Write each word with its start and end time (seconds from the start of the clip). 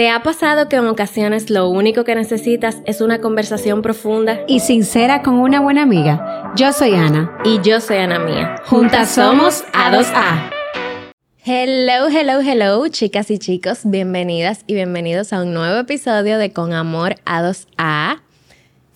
¿Te 0.00 0.08
ha 0.08 0.22
pasado 0.22 0.70
que 0.70 0.76
en 0.76 0.86
ocasiones 0.86 1.50
lo 1.50 1.68
único 1.68 2.04
que 2.04 2.14
necesitas 2.14 2.78
es 2.86 3.02
una 3.02 3.20
conversación 3.20 3.82
profunda 3.82 4.40
y 4.48 4.60
sincera 4.60 5.20
con 5.20 5.34
una 5.34 5.60
buena 5.60 5.82
amiga? 5.82 6.54
Yo 6.56 6.72
soy 6.72 6.94
Ana. 6.94 7.38
Y 7.44 7.60
yo 7.60 7.82
soy 7.82 7.98
Ana 7.98 8.18
Mía. 8.18 8.56
Juntas 8.64 9.10
somos 9.10 9.62
A2A. 9.74 10.52
Hello, 11.44 12.08
hello, 12.08 12.40
hello, 12.40 12.88
chicas 12.88 13.30
y 13.30 13.38
chicos. 13.38 13.80
Bienvenidas 13.84 14.64
y 14.66 14.72
bienvenidos 14.72 15.34
a 15.34 15.42
un 15.42 15.52
nuevo 15.52 15.80
episodio 15.80 16.38
de 16.38 16.50
Con 16.50 16.72
Amor 16.72 17.16
A2A 17.26 18.22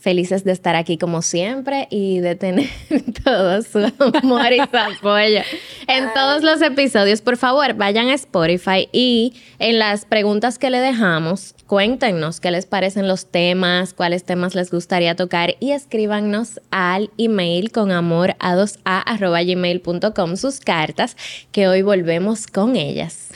felices 0.04 0.44
de 0.44 0.52
estar 0.52 0.76
aquí 0.76 0.98
como 0.98 1.22
siempre 1.22 1.88
y 1.90 2.20
de 2.20 2.34
tener 2.34 2.68
todo 3.24 3.62
su 3.62 3.78
amor 3.78 4.52
y 4.52 4.58
su 4.58 4.76
apoyo 4.76 5.40
en 5.88 6.12
todos 6.12 6.42
los 6.42 6.60
episodios. 6.60 7.22
Por 7.22 7.38
favor, 7.38 7.72
vayan 7.72 8.08
a 8.08 8.14
Spotify 8.14 8.86
y 8.92 9.32
en 9.58 9.78
las 9.78 10.04
preguntas 10.04 10.58
que 10.58 10.68
le 10.68 10.80
dejamos, 10.80 11.54
cuéntenos 11.66 12.38
qué 12.38 12.50
les 12.50 12.66
parecen 12.66 13.08
los 13.08 13.30
temas, 13.30 13.94
cuáles 13.94 14.24
temas 14.24 14.54
les 14.54 14.70
gustaría 14.70 15.16
tocar 15.16 15.56
y 15.58 15.70
escríbanos 15.70 16.60
al 16.70 17.10
email 17.16 17.72
con 17.72 17.90
amor 17.90 18.36
a 18.40 18.54
2a 18.54 19.46
gmail.com 19.46 20.36
sus 20.36 20.60
cartas 20.60 21.16
que 21.50 21.66
hoy 21.66 21.80
volvemos 21.80 22.46
con 22.46 22.76
ellas. 22.76 23.30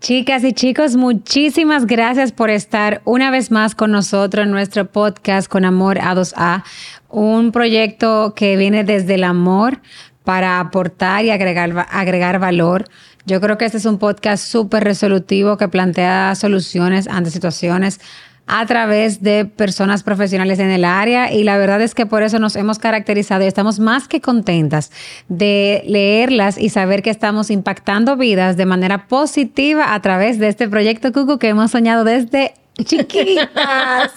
Chicas 0.00 0.44
y 0.44 0.52
chicos, 0.52 0.94
muchísimas 0.94 1.84
gracias 1.84 2.30
por 2.30 2.50
estar 2.50 3.02
una 3.04 3.32
vez 3.32 3.50
más 3.50 3.74
con 3.74 3.90
nosotros 3.90 4.46
en 4.46 4.52
nuestro 4.52 4.86
podcast 4.86 5.48
Con 5.48 5.64
Amor 5.64 5.98
A2A, 5.98 6.62
un 7.08 7.50
proyecto 7.50 8.32
que 8.36 8.56
viene 8.56 8.84
desde 8.84 9.16
el 9.16 9.24
amor 9.24 9.80
para 10.22 10.60
aportar 10.60 11.24
y 11.24 11.30
agregar, 11.30 11.88
agregar 11.90 12.38
valor. 12.38 12.84
Yo 13.26 13.40
creo 13.40 13.58
que 13.58 13.64
este 13.64 13.78
es 13.78 13.86
un 13.86 13.98
podcast 13.98 14.46
súper 14.46 14.84
resolutivo 14.84 15.56
que 15.56 15.66
plantea 15.66 16.36
soluciones 16.36 17.08
ante 17.08 17.32
situaciones 17.32 18.00
a 18.48 18.64
través 18.66 19.22
de 19.22 19.44
personas 19.44 20.02
profesionales 20.02 20.58
en 20.58 20.70
el 20.70 20.84
área 20.84 21.32
y 21.32 21.44
la 21.44 21.58
verdad 21.58 21.82
es 21.82 21.94
que 21.94 22.06
por 22.06 22.22
eso 22.22 22.38
nos 22.38 22.56
hemos 22.56 22.78
caracterizado 22.78 23.44
y 23.44 23.46
estamos 23.46 23.78
más 23.78 24.08
que 24.08 24.22
contentas 24.22 24.90
de 25.28 25.82
leerlas 25.86 26.58
y 26.58 26.70
saber 26.70 27.02
que 27.02 27.10
estamos 27.10 27.50
impactando 27.50 28.16
vidas 28.16 28.56
de 28.56 28.64
manera 28.64 29.06
positiva 29.06 29.94
a 29.94 30.00
través 30.00 30.38
de 30.38 30.48
este 30.48 30.66
proyecto 30.66 31.12
Cucu 31.12 31.38
que 31.38 31.48
hemos 31.48 31.70
soñado 31.70 32.04
desde 32.04 32.54
chiquitas. 32.84 34.12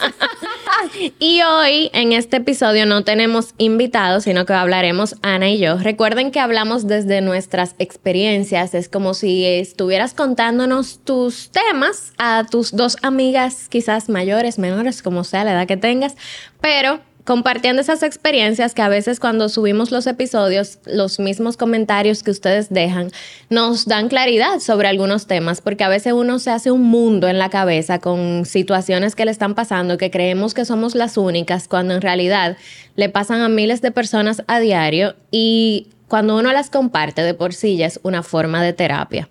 y 1.20 1.42
hoy 1.42 1.90
en 1.94 2.14
este 2.14 2.38
episodio 2.38 2.86
no 2.86 3.04
tenemos 3.04 3.54
invitados, 3.58 4.24
sino 4.24 4.46
que 4.46 4.54
hablaremos 4.54 5.16
Ana 5.22 5.50
y 5.50 5.60
yo. 5.60 5.78
Recuerden 5.78 6.32
que 6.32 6.40
hablamos 6.40 6.88
desde 6.88 7.22
nuestras 7.22 7.76
experiencias. 7.80 8.74
Es 8.74 8.90
como 8.90 9.14
si 9.14 9.46
estuvieras 9.46 10.14
contándonos 10.14 11.00
tus 11.04 11.50
temas 11.52 12.14
a 12.18 12.46
tus 12.50 12.76
dos 12.76 12.98
amigas, 13.02 13.68
quizás 13.70 14.10
mayores, 14.10 14.60
menores, 14.60 15.02
como 15.02 15.24
sea 15.24 15.44
la 15.44 15.54
edad 15.54 15.68
que 15.68 15.78
tengas, 15.78 16.16
pero 16.60 17.00
compartiendo 17.26 17.82
esas 17.82 18.04
experiencias 18.04 18.74
que 18.74 18.82
a 18.82 18.90
veces 18.90 19.20
cuando 19.20 19.50
subimos 19.50 19.92
los 19.92 20.08
episodios, 20.08 20.80
los 20.86 21.20
mismos 21.20 21.58
comentarios 21.58 22.24
que 22.24 22.32
ustedes 22.32 22.70
dejan 22.70 23.12
nos 23.50 23.86
dan 23.86 24.10
claridad 24.10 24.60
sobre 24.60 24.88
algunos 24.88 25.28
temas, 25.28 25.62
porque 25.62 25.84
a 25.84 25.90
veces 25.90 26.14
uno 26.14 26.40
se 26.40 26.52
hace 26.52 26.72
un 26.72 26.84
mundo 26.84 27.28
en 27.28 27.38
la 27.38 27.50
cabeza 27.50 28.00
con 28.00 28.46
situaciones 28.46 29.16
que 29.16 29.26
le 29.26 29.32
están 29.32 29.56
pasando, 29.56 29.98
que 29.98 30.12
creemos 30.12 30.54
que 30.54 30.66
somos 30.66 30.96
las 30.96 31.18
únicas, 31.18 31.68
cuando 31.68 31.94
en 31.94 32.02
realidad 32.02 32.58
le 32.96 33.10
pasan 33.10 33.42
a 33.42 33.50
miles 33.50 33.82
de 33.82 33.92
personas 33.92 34.44
a 34.48 34.60
diario 34.60 35.16
y 35.32 35.88
cuando 36.08 36.38
uno 36.38 36.52
las 36.52 36.70
comparte 36.70 37.22
de 37.22 37.34
por 37.34 37.54
sí 37.54 37.78
ya 37.78 37.86
es 37.86 38.00
una 38.04 38.24
forma 38.24 38.62
de 38.64 38.74
terapia. 38.74 39.30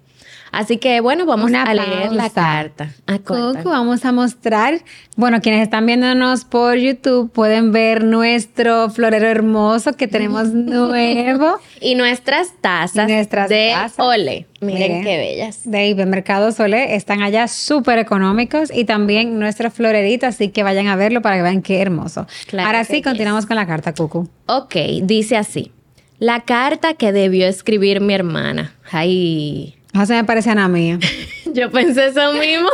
Así 0.52 0.78
que 0.78 1.00
bueno, 1.00 1.26
vamos 1.26 1.52
a 1.52 1.72
leer 1.74 2.12
la 2.12 2.30
carta. 2.30 2.90
A 3.06 3.18
vamos 3.64 4.04
a 4.04 4.12
mostrar, 4.12 4.82
bueno, 5.16 5.40
quienes 5.40 5.62
están 5.62 5.86
viéndonos 5.86 6.44
por 6.44 6.76
YouTube 6.76 7.30
pueden 7.30 7.72
ver 7.72 8.04
nuestro 8.04 8.90
florero 8.90 9.26
hermoso 9.26 9.92
que 9.92 10.08
tenemos 10.08 10.48
nuevo. 10.52 11.58
y 11.80 11.94
nuestras 11.94 12.52
tazas 12.60 13.06
de 13.06 13.74
Ole. 13.98 14.46
Miren, 14.60 15.02
qué 15.02 15.16
bellas. 15.16 15.60
De 15.64 15.88
Hipermercado 15.88 16.52
Sole 16.52 16.94
están 16.94 17.22
allá 17.22 17.48
súper 17.48 17.98
económicos 17.98 18.70
y 18.74 18.84
también 18.84 19.38
nuestra 19.38 19.70
florerita, 19.70 20.28
así 20.28 20.50
que 20.50 20.62
vayan 20.62 20.88
a 20.88 20.96
verlo 20.96 21.22
para 21.22 21.36
que 21.36 21.42
vean 21.42 21.62
qué 21.62 21.80
hermoso. 21.80 22.26
Ahora 22.58 22.84
sí, 22.84 23.00
continuamos 23.00 23.46
con 23.46 23.56
la 23.56 23.66
carta, 23.66 23.94
Cucu. 23.94 24.28
Ok, 24.46 24.74
dice 25.02 25.36
así. 25.36 25.72
La 26.18 26.40
carta 26.40 26.94
que 26.94 27.12
debió 27.12 27.46
escribir 27.46 28.02
mi 28.02 28.12
hermana. 28.12 28.74
Ay, 28.90 29.76
José 29.94 30.14
me 30.14 30.24
parece 30.24 30.50
a 30.50 30.52
Ana 30.52 30.68
mía. 30.68 30.98
Yo 31.54 31.70
pensé 31.70 32.06
eso 32.06 32.32
mismo. 32.32 32.68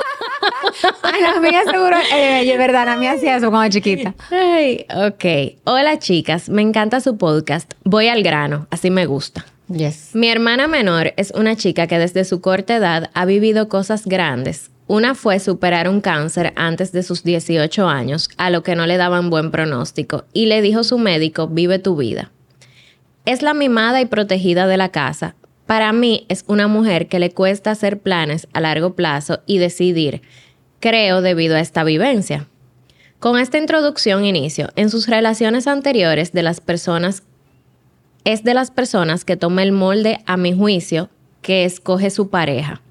Ana 1.03 1.41
mía 1.41 1.62
seguro, 1.65 1.97
eh, 2.15 2.50
es 2.50 2.59
verdad, 2.59 2.82
Ana 2.82 2.97
mía 2.97 3.12
hacía 3.12 3.37
eso 3.37 3.50
cuando 3.50 3.72
chiquita. 3.72 4.15
Ay, 4.31 4.84
ok. 4.94 5.59
Hola 5.65 5.99
chicas, 5.99 6.49
me 6.49 6.62
encanta 6.62 7.00
su 7.00 7.16
podcast. 7.16 7.72
Voy 7.84 8.09
al 8.09 8.22
grano, 8.22 8.66
así 8.71 8.91
me 8.91 9.06
gusta. 9.06 9.47
Yes. 9.69 10.10
Mi 10.15 10.28
hermana 10.28 10.69
menor 10.69 11.15
es 11.16 11.32
una 11.32 11.56
chica 11.56 11.87
que 11.87 11.99
desde 11.99 12.25
su 12.25 12.41
corta 12.41 12.77
edad 12.77 13.10
ha 13.15 13.25
vivido 13.25 13.69
cosas 13.69 14.04
grandes. 14.04 14.71
Una 14.87 15.16
fue 15.16 15.41
superar 15.41 15.88
un 15.88 16.00
cáncer 16.00 16.53
antes 16.54 16.93
de 16.93 17.03
sus 17.03 17.25
18 17.25 17.88
años, 17.88 18.31
a 18.37 18.50
lo 18.50 18.62
que 18.62 18.77
no 18.77 18.87
le 18.87 18.97
daban 18.97 19.31
buen 19.31 19.50
pronóstico, 19.50 20.27
y 20.33 20.47
le 20.47 20.62
dijo 20.62 20.84
su 20.84 20.98
médico, 20.98 21.48
vive 21.48 21.81
tu 21.81 21.97
vida. 21.97 22.31
Es 23.25 23.43
la 23.43 23.54
mimada 23.54 24.00
y 24.00 24.06
protegida 24.06 24.69
de 24.69 24.77
la 24.77 24.91
casa, 24.91 25.34
para 25.66 25.93
mí 25.93 26.27
es 26.28 26.44
una 26.47 26.69
mujer 26.69 27.09
que 27.09 27.19
le 27.19 27.31
cuesta 27.31 27.72
hacer 27.72 27.99
planes 27.99 28.47
a 28.53 28.60
largo 28.60 28.94
plazo 28.94 29.41
y 29.47 29.59
decidir, 29.59 30.22
creo, 30.81 31.22
debido 31.22 31.56
a 31.56 31.60
esta 31.60 31.82
vivencia. 31.82 32.47
Con 33.19 33.38
esta 33.38 33.59
introducción 33.59 34.25
inicio, 34.25 34.69
en 34.77 34.91
sus 34.91 35.09
relaciones 35.09 35.66
anteriores 35.66 36.32
de 36.32 36.43
las 36.43 36.60
personas, 36.60 37.25
es 38.25 38.44
de 38.44 38.54
las 38.54 38.71
personas 38.71 39.25
que 39.25 39.37
toma 39.37 39.62
el 39.62 39.72
molde, 39.72 40.21
a 40.27 40.37
mi 40.37 40.53
juicio, 40.53 41.10
que 41.43 41.65
escoge 41.65 42.10
su 42.10 42.28
pareja. 42.28 42.83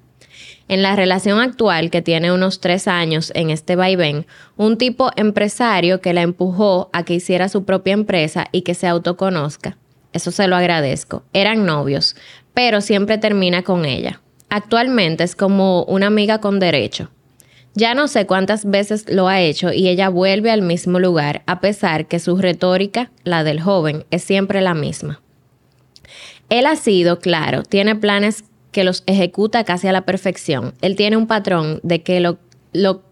En 0.68 0.82
la 0.82 0.96
relación 0.96 1.38
actual, 1.38 1.90
que 1.90 2.02
tiene 2.02 2.32
unos 2.32 2.60
tres 2.60 2.88
años 2.88 3.30
en 3.34 3.50
este 3.50 3.76
vaivén, 3.76 4.26
un 4.56 4.78
tipo 4.78 5.10
empresario 5.16 6.00
que 6.00 6.12
la 6.12 6.22
empujó 6.22 6.90
a 6.92 7.04
que 7.04 7.14
hiciera 7.14 7.48
su 7.48 7.64
propia 7.64 7.94
empresa 7.94 8.48
y 8.50 8.62
que 8.62 8.74
se 8.74 8.88
autoconozca. 8.88 9.78
Eso 10.12 10.30
se 10.30 10.48
lo 10.48 10.56
agradezco. 10.56 11.22
Eran 11.34 11.66
novios, 11.66 12.16
pero 12.56 12.80
siempre 12.80 13.18
termina 13.18 13.62
con 13.62 13.84
ella. 13.84 14.22
Actualmente 14.48 15.24
es 15.24 15.36
como 15.36 15.82
una 15.82 16.06
amiga 16.06 16.40
con 16.40 16.58
derecho. 16.58 17.10
Ya 17.74 17.94
no 17.94 18.08
sé 18.08 18.24
cuántas 18.24 18.64
veces 18.64 19.04
lo 19.10 19.28
ha 19.28 19.42
hecho 19.42 19.74
y 19.74 19.88
ella 19.88 20.08
vuelve 20.08 20.50
al 20.50 20.62
mismo 20.62 20.98
lugar, 20.98 21.42
a 21.44 21.60
pesar 21.60 22.06
que 22.06 22.18
su 22.18 22.38
retórica, 22.38 23.10
la 23.24 23.44
del 23.44 23.60
joven, 23.60 24.06
es 24.10 24.24
siempre 24.24 24.62
la 24.62 24.72
misma. 24.72 25.20
Él 26.48 26.64
ha 26.64 26.76
sido, 26.76 27.18
claro, 27.18 27.62
tiene 27.62 27.94
planes 27.94 28.44
que 28.72 28.84
los 28.84 29.02
ejecuta 29.04 29.64
casi 29.64 29.88
a 29.88 29.92
la 29.92 30.06
perfección. 30.06 30.72
Él 30.80 30.96
tiene 30.96 31.18
un 31.18 31.26
patrón 31.26 31.80
de 31.82 32.00
que 32.00 32.20
lo... 32.20 32.38
lo 32.72 33.02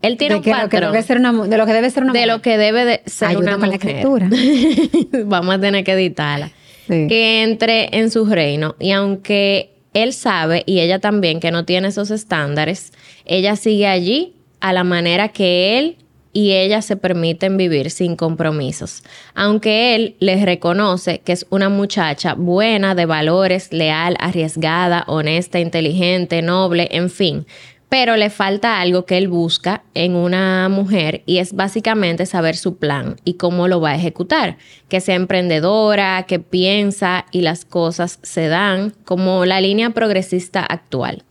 él 0.00 0.16
tiene 0.16 0.36
un 0.36 0.44
patrón 0.44 0.92
de 0.92 1.58
lo 1.58 1.66
que 1.66 1.72
debe 1.72 1.90
ser 1.90 2.04
una 2.04 2.12
de 2.12 2.26
lo 2.26 2.40
que 2.40 2.56
debe 2.56 2.84
de 2.84 3.02
ser 3.06 3.36
una 3.36 3.58
mujer. 3.58 3.68
la 3.68 3.74
escritura. 3.74 4.30
Vamos 5.24 5.56
a 5.56 5.58
tener 5.58 5.82
que 5.82 5.94
editarla 5.94 6.52
que 7.08 7.42
entre 7.42 7.96
en 7.96 8.10
su 8.10 8.26
reino. 8.26 8.76
Y 8.78 8.92
aunque 8.92 9.70
él 9.94 10.12
sabe 10.12 10.62
y 10.66 10.80
ella 10.80 10.98
también 10.98 11.40
que 11.40 11.50
no 11.50 11.64
tiene 11.64 11.88
esos 11.88 12.10
estándares, 12.10 12.92
ella 13.24 13.56
sigue 13.56 13.86
allí 13.86 14.34
a 14.60 14.72
la 14.72 14.84
manera 14.84 15.28
que 15.28 15.78
él 15.78 15.96
y 16.32 16.52
ella 16.52 16.80
se 16.80 16.96
permiten 16.96 17.56
vivir 17.56 17.90
sin 17.90 18.16
compromisos. 18.16 19.02
Aunque 19.34 19.94
él 19.94 20.16
les 20.18 20.42
reconoce 20.44 21.18
que 21.18 21.32
es 21.32 21.46
una 21.50 21.68
muchacha 21.68 22.34
buena, 22.34 22.94
de 22.94 23.04
valores, 23.04 23.72
leal, 23.72 24.16
arriesgada, 24.18 25.04
honesta, 25.08 25.60
inteligente, 25.60 26.40
noble, 26.40 26.88
en 26.92 27.10
fin, 27.10 27.46
pero 27.92 28.16
le 28.16 28.30
falta 28.30 28.80
algo 28.80 29.04
que 29.04 29.18
él 29.18 29.28
busca 29.28 29.82
en 29.92 30.16
una 30.16 30.70
mujer 30.70 31.22
y 31.26 31.36
es 31.36 31.52
básicamente 31.52 32.24
saber 32.24 32.56
su 32.56 32.78
plan 32.78 33.16
y 33.22 33.34
cómo 33.34 33.68
lo 33.68 33.82
va 33.82 33.90
a 33.90 33.96
ejecutar, 33.96 34.56
que 34.88 35.02
sea 35.02 35.14
emprendedora, 35.14 36.22
que 36.22 36.38
piensa 36.38 37.26
y 37.32 37.42
las 37.42 37.66
cosas 37.66 38.18
se 38.22 38.48
dan 38.48 38.94
como 39.04 39.44
la 39.44 39.60
línea 39.60 39.90
progresista 39.90 40.64
actual. 40.64 41.24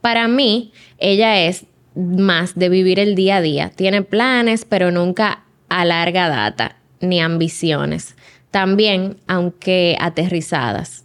Para 0.00 0.28
mí, 0.28 0.72
ella 0.96 1.44
es 1.44 1.66
más 1.94 2.54
de 2.54 2.70
vivir 2.70 2.98
el 3.00 3.14
día 3.14 3.36
a 3.36 3.42
día, 3.42 3.68
tiene 3.68 4.00
planes, 4.00 4.64
pero 4.64 4.90
nunca 4.90 5.44
a 5.68 5.84
larga 5.84 6.30
data, 6.30 6.76
ni 7.00 7.20
ambiciones, 7.20 8.16
también 8.50 9.18
aunque 9.26 9.98
aterrizadas. 10.00 11.04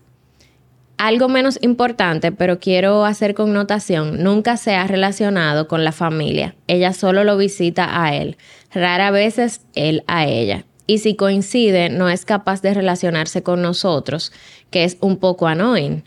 Algo 0.98 1.28
menos 1.28 1.58
importante, 1.62 2.32
pero 2.32 2.60
quiero 2.60 3.04
hacer 3.06 3.34
connotación, 3.34 4.24
nunca 4.24 4.58
se 4.58 4.76
ha 4.76 4.88
relacionado 4.88 5.68
con 5.68 5.84
la 5.84 5.92
familia. 5.92 6.56
Ella 6.68 6.94
solo 6.94 7.24
lo 7.24 7.36
visita 7.38 8.04
a 8.04 8.16
él, 8.16 8.38
rara 8.72 9.12
veces 9.12 9.62
él 9.76 10.04
a 10.08 10.26
ella. 10.26 10.66
Y 10.86 11.00
si 11.00 11.16
coincide, 11.16 11.90
no 11.90 12.10
es 12.10 12.26
capaz 12.26 12.62
de 12.62 12.74
relacionarse 12.74 13.42
con 13.42 13.62
nosotros, 13.62 14.32
que 14.70 14.84
es 14.84 14.98
un 15.02 15.18
poco 15.18 15.48
annoying. 15.48 16.04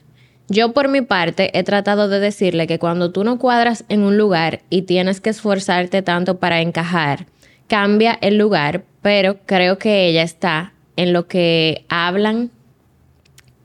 Yo 0.48 0.72
por 0.72 0.88
mi 0.88 1.00
parte 1.00 1.50
he 1.58 1.64
tratado 1.64 2.08
de 2.08 2.20
decirle 2.20 2.66
que 2.66 2.78
cuando 2.78 3.10
tú 3.10 3.24
no 3.24 3.38
cuadras 3.38 3.84
en 3.88 4.02
un 4.02 4.16
lugar 4.16 4.60
y 4.70 4.82
tienes 4.82 5.20
que 5.20 5.30
esforzarte 5.30 6.02
tanto 6.02 6.38
para 6.38 6.60
encajar, 6.60 7.26
cambia 7.66 8.16
el 8.20 8.38
lugar, 8.38 8.84
pero 9.02 9.38
creo 9.44 9.78
que 9.78 10.06
ella 10.06 10.22
está 10.22 10.72
en 10.94 11.12
lo 11.12 11.26
que 11.26 11.84
hablan 11.88 12.50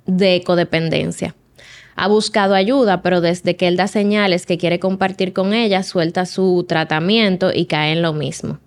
de 0.06 0.42
codependencia. 0.46 1.36
Ha 1.96 2.08
buscado 2.08 2.56
ayuda, 2.56 3.02
pero 3.02 3.22
desde 3.22 3.56
que 3.56 3.68
él 3.68 3.78
da 3.78 3.88
señales 3.88 4.46
que 4.46 4.58
quiere 4.58 4.80
compartir 4.80 5.34
con 5.34 5.54
ella, 5.54 5.84
suelta 5.84 6.26
su 6.26 6.66
tratamiento 6.68 7.52
y 7.54 7.66
cae 7.66 7.92
en 7.92 8.02
lo 8.02 8.14
mismo. 8.14 8.60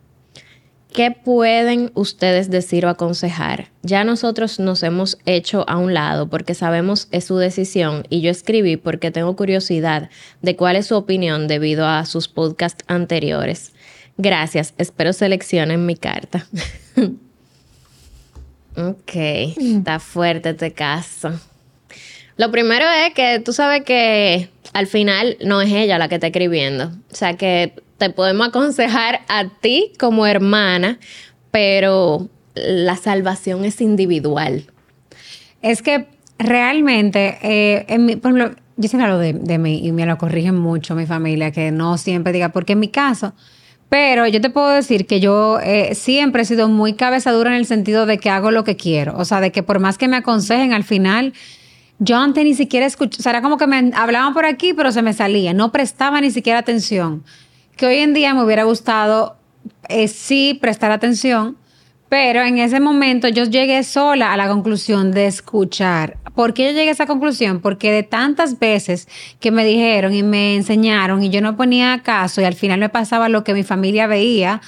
¿Qué 0.94 1.10
pueden 1.10 1.90
ustedes 1.94 2.50
decir 2.50 2.86
o 2.86 2.88
aconsejar? 2.88 3.72
Ya 3.82 4.04
nosotros 4.04 4.60
nos 4.60 4.84
hemos 4.84 5.19
hecho 5.26 5.69
a 5.69 5.76
un 5.76 5.92
lado 5.92 6.31
porque 6.31 6.54
sabemos 6.54 7.08
es 7.10 7.25
su 7.25 7.36
decisión 7.36 8.04
y 8.10 8.20
yo 8.20 8.31
escribí 8.31 8.76
porque 8.76 9.10
tengo 9.10 9.34
curiosidad 9.34 10.08
de 10.40 10.54
cuál 10.54 10.76
es 10.76 10.86
su 10.86 10.94
opinión 10.94 11.48
debido 11.48 11.84
a 11.84 12.06
sus 12.06 12.28
podcasts 12.28 12.84
anteriores. 12.86 13.72
Gracias, 14.19 14.75
espero 14.78 15.12
seleccionen 15.12 15.84
mi 15.84 15.96
carta. 15.96 16.46
ok, 18.76 19.14
está 19.14 19.98
fuerte 19.98 20.50
este 20.50 20.72
caso. 20.72 21.32
Lo 22.36 22.50
primero 22.50 22.84
es 23.06 23.14
que 23.14 23.38
tú 23.38 23.52
sabes 23.52 23.84
que 23.84 24.48
al 24.72 24.86
final 24.86 25.36
no 25.44 25.60
es 25.60 25.72
ella 25.72 25.98
la 25.98 26.08
que 26.08 26.16
está 26.16 26.28
escribiendo. 26.28 26.86
O 27.10 27.14
sea 27.14 27.34
que 27.34 27.74
te 27.98 28.10
podemos 28.10 28.48
aconsejar 28.48 29.20
a 29.28 29.48
ti 29.60 29.92
como 29.98 30.26
hermana, 30.26 30.98
pero 31.50 32.28
la 32.54 32.96
salvación 32.96 33.64
es 33.64 33.80
individual. 33.80 34.66
Es 35.62 35.80
que 35.80 36.06
realmente, 36.38 37.38
eh, 37.42 37.86
en 37.88 38.20
por 38.20 38.32
ejemplo, 38.32 38.60
yo 38.76 38.88
siempre 38.88 39.08
hablo 39.08 39.18
de, 39.18 39.32
de, 39.34 39.58
mí 39.58 39.80
y 39.86 39.92
me 39.92 40.04
lo 40.04 40.18
corrigen 40.18 40.56
mucho 40.56 40.96
mi 40.96 41.06
familia, 41.06 41.52
que 41.52 41.70
no 41.70 41.96
siempre 41.96 42.32
diga, 42.32 42.48
porque 42.48 42.72
en 42.72 42.80
mi 42.80 42.88
caso, 42.88 43.34
pero 43.94 44.26
yo 44.26 44.41
te 44.41 44.50
puedo 44.50 44.70
decir 44.70 45.06
que 45.06 45.20
yo 45.20 45.61
eh, 45.61 45.94
siempre 45.94 46.43
he 46.43 46.44
sido 46.44 46.67
muy 46.67 46.94
cabezadura 46.94 47.50
en 47.50 47.56
el 47.58 47.64
sentido 47.64 48.06
de 48.06 48.19
que 48.19 48.29
hago 48.29 48.50
lo 48.50 48.64
que 48.64 48.75
quiero, 48.75 49.17
o 49.17 49.25
sea, 49.25 49.41
de 49.41 49.52
que 49.52 49.62
por 49.62 49.79
más 49.79 49.99
que 49.99 50.08
me 50.08 50.17
aconsejen 50.17 50.73
al 50.73 50.82
final, 50.82 51.32
yo 52.00 52.17
antes 52.17 52.43
ni 52.43 52.55
siquiera 52.55 52.87
escuchaba, 52.87 53.20
o 53.20 53.23
sea, 53.23 53.31
era 53.31 53.41
como 53.41 53.56
que 53.56 53.69
me 53.69 53.93
hablaban 53.94 54.35
por 54.35 54.46
aquí, 54.46 54.75
pero 54.75 54.91
se 54.91 55.00
me 55.02 55.12
salía, 55.12 55.55
no 55.55 55.70
prestaba 55.70 56.20
ni 56.20 56.32
siquiera 56.32 56.58
atención 56.58 57.23
que 57.76 57.87
hoy 57.87 57.99
en 57.99 58.14
día 58.14 58.35
me 58.35 58.43
hubiera 58.43 58.64
gustado 58.64 59.37
eh, 59.88 60.08
sí 60.08 60.58
prestar 60.61 60.91
atención, 60.91 61.56
pero 62.08 62.43
en 62.43 62.58
ese 62.58 62.81
momento 62.81 63.29
yo 63.29 63.44
llegué 63.44 63.85
sola 63.85 64.32
a 64.32 64.37
la 64.37 64.49
conclusión 64.49 65.12
de 65.12 65.29
escuchar. 65.29 66.17
¿Por 66.34 66.52
qué 66.52 66.64
yo 66.64 66.70
llegué 66.72 66.88
a 66.88 66.92
esa 66.92 67.06
conclusión? 67.06 67.60
Porque 67.60 67.92
de 67.92 68.02
tantas 68.02 68.58
veces 68.58 69.08
que 69.38 69.50
me 69.50 69.64
dijeron 69.64 70.12
y 70.12 70.22
me 70.22 70.56
enseñaron 70.56 71.22
y 71.22 71.31
yo 71.31 71.40
no 71.40 71.56
ponía 71.56 72.02
caso 72.02 72.40
y 72.40 72.44
al 72.44 72.54
final 72.54 72.81
me 72.81 72.88
pasaba 72.88 73.28
lo 73.28 73.44
que 73.44 73.54
mi 73.54 73.62
familia 73.62 74.06
veía, 74.06 74.60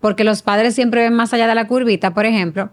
porque 0.00 0.24
los 0.24 0.42
padres 0.42 0.74
siempre 0.74 1.02
ven 1.02 1.14
más 1.14 1.34
allá 1.34 1.46
de 1.46 1.54
la 1.54 1.66
curvita, 1.66 2.14
por 2.14 2.24
ejemplo, 2.24 2.70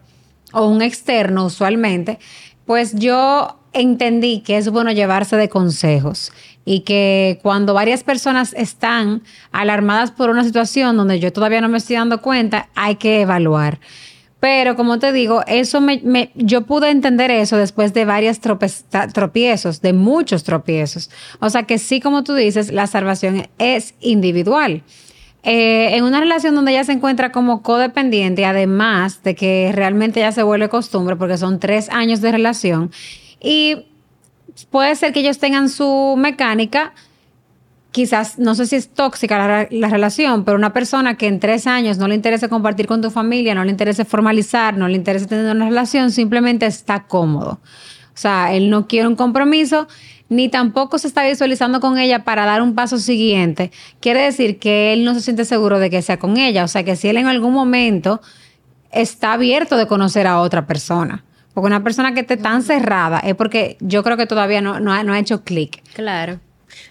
o 0.53 0.67
un 0.67 0.81
externo 0.81 1.45
usualmente, 1.45 2.17
pues 2.65 2.95
yo 2.95 3.59
entendí 3.73 4.39
que 4.39 4.57
es 4.57 4.69
bueno 4.69 4.91
llevarse 4.91 5.35
de 5.35 5.49
consejos 5.49 6.31
y 6.65 6.81
que 6.81 7.39
cuando 7.41 7.73
varias 7.73 8.03
personas 8.03 8.53
están 8.53 9.21
alarmadas 9.51 10.11
por 10.11 10.29
una 10.29 10.43
situación 10.43 10.95
donde 10.97 11.19
yo 11.19 11.33
todavía 11.33 11.61
no 11.61 11.67
me 11.67 11.77
estoy 11.77 11.97
dando 11.97 12.21
cuenta, 12.21 12.69
hay 12.75 12.95
que 12.95 13.21
evaluar. 13.21 13.79
Pero 14.39 14.77
como 14.77 14.99
te 14.99 15.11
digo, 15.11 15.43
eso 15.47 15.81
me, 15.81 16.31
yo 16.33 16.61
pude 16.61 16.89
entender 16.89 17.29
eso 17.29 17.57
después 17.57 17.93
de 17.93 18.05
varios 18.05 18.39
tropiezos, 18.39 19.81
de 19.81 19.93
muchos 19.93 20.43
tropiezos. 20.43 21.09
O 21.39 21.49
sea 21.49 21.63
que 21.63 21.77
sí, 21.77 21.99
como 21.99 22.23
tú 22.23 22.35
dices, 22.35 22.71
la 22.71 22.87
salvación 22.87 23.47
es 23.57 23.95
individual. 23.99 24.83
Eh, 25.43 25.95
en 25.95 26.03
una 26.03 26.19
relación 26.19 26.55
donde 26.55 26.71
ella 26.71 26.83
se 26.83 26.93
encuentra 26.93 27.31
como 27.31 27.63
codependiente, 27.63 28.45
además 28.45 29.23
de 29.23 29.35
que 29.35 29.71
realmente 29.73 30.21
ya 30.21 30.31
se 30.31 30.43
vuelve 30.43 30.69
costumbre, 30.69 31.15
porque 31.15 31.37
son 31.37 31.59
tres 31.59 31.89
años 31.89 32.21
de 32.21 32.31
relación, 32.31 32.91
y 33.41 33.85
puede 34.69 34.95
ser 34.95 35.13
que 35.13 35.21
ellos 35.21 35.39
tengan 35.39 35.69
su 35.69 36.15
mecánica, 36.17 36.93
quizás, 37.99 38.39
no 38.39 38.55
sé 38.55 38.65
si 38.65 38.77
es 38.77 38.87
tóxica 38.87 39.67
la, 39.69 39.89
relación, 39.89 40.45
pero 40.45 40.57
una 40.57 40.71
persona 40.71 41.17
que 41.17 41.27
en 41.27 41.41
tres 41.41 41.67
años 41.67 41.97
no 41.97 42.07
le 42.07 42.15
interesa 42.15 42.47
compartir 42.47 42.87
con 42.87 43.01
tu 43.01 43.11
familia, 43.11 43.53
no 43.53 43.65
le 43.65 43.71
interesa 43.71 44.05
formalizar, 44.05 44.77
no 44.77 44.87
le 44.87 44.95
interesa 44.95 45.27
tener 45.27 45.53
una 45.53 45.65
relación, 45.65 46.09
simplemente 46.09 46.65
está 46.65 47.07
cómodo. 47.07 47.59
O 48.13 48.21
sea, 48.21 48.53
él 48.53 48.69
no 48.69 48.87
quiere 48.87 49.05
un 49.05 49.17
compromiso, 49.17 49.89
ni 50.29 50.47
tampoco 50.47 50.97
se 50.97 51.09
está 51.09 51.27
visualizando 51.27 51.81
con 51.81 51.97
ella 51.97 52.23
para 52.23 52.45
dar 52.45 52.61
un 52.61 52.73
paso 52.73 52.99
siguiente. 52.99 53.69
Quiere 53.99 54.21
decir 54.21 54.59
que 54.59 54.93
él 54.93 55.03
no 55.03 55.13
se 55.13 55.19
siente 55.19 55.43
seguro 55.43 55.77
de 55.77 55.89
que 55.89 56.01
sea 56.01 56.19
con 56.19 56.37
ella. 56.37 56.63
O 56.63 56.69
sea, 56.69 56.85
que 56.85 56.95
si 56.95 57.09
él 57.09 57.17
en 57.17 57.27
algún 57.27 57.51
momento 57.51 58.21
está 58.91 59.33
abierto 59.33 59.75
de 59.75 59.87
conocer 59.87 60.25
a 60.25 60.39
otra 60.39 60.65
persona. 60.67 61.25
Porque 61.53 61.67
una 61.67 61.83
persona 61.83 62.13
que 62.13 62.21
esté 62.21 62.37
tan 62.37 62.63
cerrada 62.63 63.19
es 63.19 63.35
porque 63.35 63.75
yo 63.81 64.03
creo 64.03 64.15
que 64.15 64.25
todavía 64.25 64.61
no, 64.61 64.79
no, 64.79 64.93
ha, 64.93 65.19
hecho 65.19 65.43
clic. 65.43 65.83
Claro. 65.93 66.39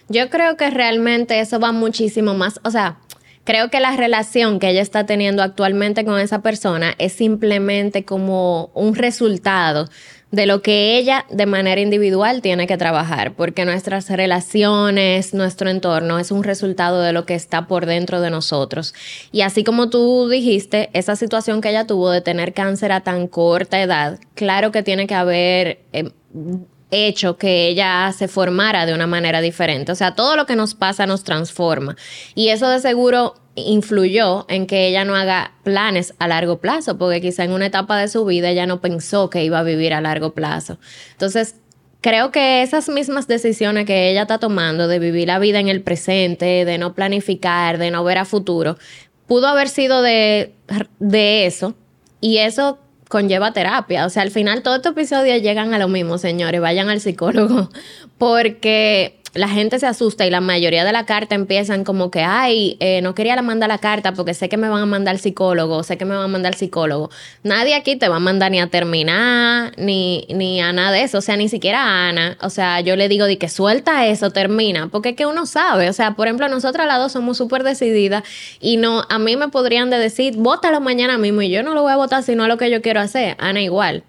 Yo 0.07 0.29
creo 0.29 0.57
que 0.57 0.69
realmente 0.69 1.39
eso 1.39 1.59
va 1.59 1.71
muchísimo 1.71 2.33
más, 2.33 2.59
o 2.63 2.71
sea, 2.71 2.97
creo 3.43 3.69
que 3.69 3.79
la 3.79 3.95
relación 3.95 4.59
que 4.59 4.69
ella 4.69 4.81
está 4.81 5.05
teniendo 5.05 5.41
actualmente 5.41 6.05
con 6.05 6.19
esa 6.19 6.41
persona 6.41 6.93
es 6.97 7.13
simplemente 7.13 8.05
como 8.05 8.69
un 8.73 8.95
resultado 8.95 9.89
de 10.31 10.45
lo 10.45 10.61
que 10.61 10.97
ella 10.97 11.25
de 11.29 11.45
manera 11.45 11.81
individual 11.81 12.41
tiene 12.41 12.67
que 12.67 12.77
trabajar, 12.77 13.33
porque 13.33 13.65
nuestras 13.65 14.09
relaciones, 14.09 15.33
nuestro 15.33 15.69
entorno 15.69 16.19
es 16.19 16.31
un 16.31 16.43
resultado 16.43 17.01
de 17.01 17.13
lo 17.13 17.25
que 17.25 17.33
está 17.33 17.67
por 17.67 17.85
dentro 17.87 18.21
de 18.21 18.29
nosotros. 18.29 18.93
Y 19.31 19.41
así 19.41 19.63
como 19.63 19.89
tú 19.89 20.29
dijiste, 20.29 20.89
esa 20.93 21.15
situación 21.15 21.61
que 21.61 21.69
ella 21.69 21.87
tuvo 21.87 22.11
de 22.11 22.21
tener 22.21 22.53
cáncer 22.53 22.91
a 22.91 23.01
tan 23.01 23.27
corta 23.27 23.81
edad, 23.81 24.19
claro 24.35 24.71
que 24.71 24.83
tiene 24.83 25.07
que 25.07 25.15
haber... 25.15 25.79
Eh, 25.93 26.11
hecho 26.91 27.37
que 27.37 27.67
ella 27.67 28.11
se 28.17 28.27
formara 28.27 28.85
de 28.85 28.93
una 28.93 29.07
manera 29.07 29.41
diferente. 29.41 29.91
O 29.91 29.95
sea, 29.95 30.15
todo 30.15 30.35
lo 30.35 30.45
que 30.45 30.55
nos 30.55 30.75
pasa 30.75 31.05
nos 31.05 31.23
transforma. 31.23 31.95
Y 32.35 32.49
eso 32.49 32.69
de 32.69 32.79
seguro 32.79 33.35
influyó 33.55 34.45
en 34.49 34.67
que 34.67 34.87
ella 34.87 35.05
no 35.05 35.15
haga 35.15 35.53
planes 35.63 36.13
a 36.19 36.27
largo 36.27 36.59
plazo, 36.59 36.97
porque 36.97 37.21
quizá 37.21 37.43
en 37.43 37.51
una 37.51 37.67
etapa 37.67 37.97
de 37.97 38.07
su 38.07 38.25
vida 38.25 38.49
ella 38.49 38.65
no 38.65 38.81
pensó 38.81 39.29
que 39.29 39.43
iba 39.43 39.59
a 39.59 39.63
vivir 39.63 39.93
a 39.93 40.01
largo 40.01 40.33
plazo. 40.33 40.79
Entonces, 41.11 41.55
creo 42.01 42.31
que 42.31 42.61
esas 42.61 42.89
mismas 42.89 43.27
decisiones 43.27 43.85
que 43.85 44.09
ella 44.09 44.23
está 44.23 44.37
tomando 44.37 44.87
de 44.87 44.99
vivir 44.99 45.27
la 45.27 45.39
vida 45.39 45.59
en 45.59 45.67
el 45.67 45.81
presente, 45.81 46.65
de 46.65 46.77
no 46.77 46.93
planificar, 46.93 47.77
de 47.77 47.91
no 47.91 48.03
ver 48.03 48.17
a 48.17 48.25
futuro, 48.25 48.77
pudo 49.27 49.47
haber 49.47 49.69
sido 49.69 50.01
de, 50.01 50.53
de 50.99 51.45
eso. 51.45 51.75
Y 52.21 52.37
eso 52.37 52.79
conlleva 53.09 53.51
terapia. 53.51 54.05
O 54.05 54.09
sea, 54.09 54.23
al 54.23 54.31
final 54.31 54.63
todos 54.63 54.77
estos 54.77 54.93
episodios 54.93 55.41
llegan 55.41 55.73
a 55.73 55.79
lo 55.79 55.89
mismo, 55.89 56.17
señores. 56.17 56.61
Vayan 56.61 56.87
al 56.87 57.01
psicólogo. 57.01 57.69
Porque 58.17 59.18
la 59.33 59.47
gente 59.47 59.79
se 59.79 59.87
asusta 59.87 60.25
y 60.25 60.29
la 60.29 60.41
mayoría 60.41 60.83
de 60.83 60.91
la 60.91 61.05
carta 61.05 61.35
empiezan 61.35 61.83
como 61.83 62.09
que, 62.11 62.21
ay, 62.21 62.77
eh, 62.79 63.01
no 63.01 63.13
quería 63.13 63.35
la 63.35 63.41
mandar 63.41 63.69
la 63.69 63.77
carta 63.77 64.13
porque 64.13 64.33
sé 64.33 64.49
que 64.49 64.57
me 64.57 64.69
van 64.69 64.81
a 64.81 64.85
mandar 64.85 65.17
psicólogo, 65.19 65.83
sé 65.83 65.97
que 65.97 66.05
me 66.05 66.15
van 66.15 66.25
a 66.25 66.27
mandar 66.27 66.55
psicólogo. 66.55 67.09
Nadie 67.43 67.75
aquí 67.75 67.95
te 67.95 68.07
va 68.07 68.17
a 68.17 68.19
mandar 68.19 68.51
ni 68.51 68.59
a 68.59 68.67
terminar, 68.67 69.73
ni, 69.77 70.25
ni 70.29 70.61
a 70.61 70.73
nada 70.73 70.91
de 70.91 71.03
eso, 71.03 71.19
o 71.19 71.21
sea, 71.21 71.37
ni 71.37 71.49
siquiera 71.49 71.83
a 71.83 72.09
Ana. 72.09 72.37
O 72.41 72.49
sea, 72.49 72.81
yo 72.81 72.95
le 72.95 73.07
digo 73.07 73.25
de 73.25 73.37
que 73.37 73.49
suelta 73.49 74.07
eso, 74.07 74.31
termina, 74.31 74.87
porque 74.87 75.09
es 75.09 75.15
que 75.15 75.25
uno 75.25 75.45
sabe, 75.45 75.89
o 75.89 75.93
sea, 75.93 76.15
por 76.15 76.27
ejemplo, 76.27 76.47
nosotras 76.47 76.87
las 76.87 76.97
dos 76.97 77.11
somos 77.11 77.37
súper 77.37 77.63
decididas 77.63 78.23
y 78.59 78.77
no, 78.77 79.05
a 79.09 79.19
mí 79.19 79.35
me 79.35 79.49
podrían 79.49 79.89
de 79.89 79.97
decir, 79.97 80.35
bótalo 80.37 80.81
mañana 80.81 81.17
mismo 81.17 81.41
y 81.41 81.49
yo 81.49 81.63
no 81.63 81.73
lo 81.73 81.83
voy 81.83 81.91
a 81.91 81.97
votar 81.97 82.23
sino 82.23 82.43
a 82.43 82.47
lo 82.47 82.57
que 82.57 82.69
yo 82.69 82.81
quiero 82.81 82.99
hacer. 82.99 83.35
Ana 83.39 83.61
igual. 83.61 84.03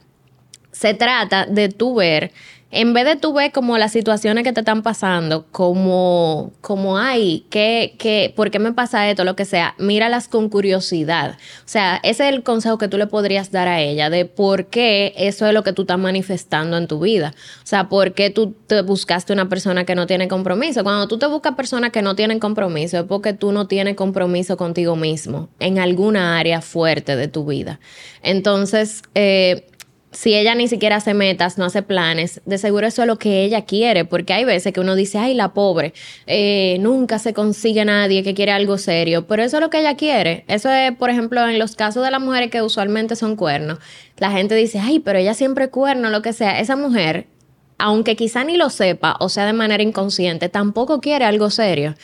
Se 0.73 0.95
trata 0.95 1.47
de 1.47 1.69
tú 1.69 1.97
ver 1.97 2.33
en 2.73 2.93
vez 2.93 3.05
de 3.05 3.17
tú 3.17 3.33
ver 3.33 3.51
como 3.51 3.79
las 3.79 3.93
situaciones 3.93 4.45
que 4.45 4.53
te 4.53 4.61
están 4.61 4.83
pasando, 4.83 5.47
como, 5.51 6.53
como 6.61 6.99
ay, 6.99 7.45
¿qué, 7.51 7.97
qué, 7.99 8.33
¿por 8.37 8.51
qué 8.51 8.61
me 8.61 8.73
pasa 8.73 9.11
esto? 9.11 9.25
Lo 9.25 9.35
que 9.35 9.45
sea, 9.45 9.75
míralas 9.79 10.29
con 10.29 10.49
curiosidad. 10.49 11.37
O 11.61 11.69
sea, 11.69 11.99
ese 12.05 12.29
es 12.29 12.35
el 12.35 12.45
consejo 12.45 12.79
que 12.79 12.87
tú 12.87 12.97
le 12.97 13.09
podrías 13.09 13.51
dar 13.51 13.67
a 13.67 13.81
ella 13.81 14.09
de 14.09 14.25
por 14.25 14.67
qué 14.67 15.13
eso 15.17 15.47
es 15.47 15.55
lo 15.55 15.65
que 15.65 15.73
tú 15.73 15.83
estás 15.83 15.99
manifestando 15.99 16.77
en 16.77 16.87
tu 16.87 17.01
vida. 17.01 17.35
O 17.63 17.67
sea, 17.67 17.89
por 17.89 18.13
qué 18.13 18.31
tú 18.31 18.55
te 18.69 18.83
buscaste 18.83 19.33
una 19.33 19.49
persona 19.49 19.85
que 19.85 19.97
no 19.97 20.07
tiene 20.07 20.29
compromiso. 20.29 20.85
Cuando 20.85 21.09
tú 21.09 21.19
te 21.19 21.27
buscas 21.27 21.57
personas 21.57 21.91
que 21.91 22.03
no 22.03 22.15
tienen 22.15 22.39
compromiso, 22.39 22.99
es 22.99 23.05
porque 23.05 23.33
tú 23.33 23.51
no 23.51 23.67
tienes 23.67 23.97
compromiso 23.97 24.57
contigo 24.57 24.95
mismo 24.95 25.49
en 25.59 25.81
alguna 25.81 26.39
área 26.39 26.61
fuerte 26.61 27.17
de 27.17 27.27
tu 27.27 27.45
vida. 27.45 27.81
Entonces, 28.23 29.03
eh, 29.15 29.67
si 30.13 30.35
ella 30.35 30.55
ni 30.55 30.67
siquiera 30.67 30.97
hace 30.97 31.15
metas, 31.15 31.57
no 31.57 31.65
hace 31.65 31.83
planes, 31.83 32.41
de 32.45 32.59
seguro 32.59 32.87
eso 32.87 33.03
es 33.03 33.09
lo 33.09 33.19
que 33.19 33.45
ella 33.45 33.65
quiere, 33.65 34.05
porque 34.05 34.33
hay 34.33 34.45
veces 34.45 34.73
que 34.73 34.81
uno 34.81 34.97
dice, 34.97 35.19
ay, 35.19 35.35
la 35.35 35.53
pobre, 35.53 35.95
eh, 36.27 36.79
nunca 36.81 37.19
se 37.19 37.33
consigue 37.33 37.85
nadie 37.85 38.23
que 38.23 38.35
quiere 38.35 38.53
algo 38.53 38.77
serio, 38.77 39.27
pero 39.27 39.43
eso 39.43 39.59
es 39.59 39.61
lo 39.61 39.71
que 39.71 39.81
ella 39.81 39.97
quiere. 39.97 40.45
Eso 40.49 40.71
es, 40.71 40.93
por 40.97 41.11
ejemplo, 41.11 41.47
en 41.47 41.59
los 41.59 41.77
casos 41.77 42.05
de 42.05 42.11
las 42.11 42.21
mujeres 42.21 42.51
que 42.51 42.63
usualmente 42.63 43.15
son 43.15 43.37
cuernos, 43.37 43.79
la 44.19 44.33
gente 44.33 44.55
dice, 44.55 44.81
ay, 44.81 44.99
pero 44.99 45.19
ella 45.19 45.35
siempre 45.35 45.71
cuerno, 45.71 46.11
lo 46.11 46.23
que 46.23 46.33
sea. 46.33 46.59
Esa 46.59 46.77
mujer 46.77 47.27
aunque 47.81 48.15
quizá 48.15 48.45
ni 48.45 48.57
lo 48.57 48.69
sepa 48.69 49.17
o 49.21 49.31
sea 49.31 49.47
de 49.47 49.55
manera 49.55 49.83
inconsciente, 49.83 50.49
tampoco 50.51 51.01
quiere 51.01 51.25
algo 51.25 51.49
serio. 51.49 51.95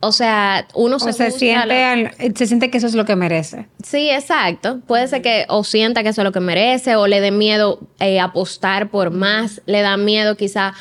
O 0.00 0.12
sea, 0.12 0.68
uno 0.74 1.00
se, 1.00 1.12
siente, 1.12 2.32
se 2.36 2.46
siente 2.46 2.70
que 2.70 2.78
eso 2.78 2.86
es 2.86 2.94
lo 2.94 3.04
que 3.04 3.16
merece. 3.16 3.66
Sí, 3.82 4.10
exacto. 4.10 4.78
Puede 4.86 5.08
ser 5.08 5.22
que 5.22 5.44
o 5.48 5.64
sienta 5.64 6.04
que 6.04 6.10
eso 6.10 6.20
es 6.20 6.24
lo 6.24 6.30
que 6.30 6.38
merece 6.38 6.94
o 6.94 7.08
le 7.08 7.20
dé 7.20 7.32
miedo 7.32 7.80
eh, 7.98 8.20
apostar 8.20 8.90
por 8.90 9.10
más, 9.10 9.60
le 9.66 9.80
da 9.80 9.96
miedo 9.96 10.36
quizá 10.36 10.74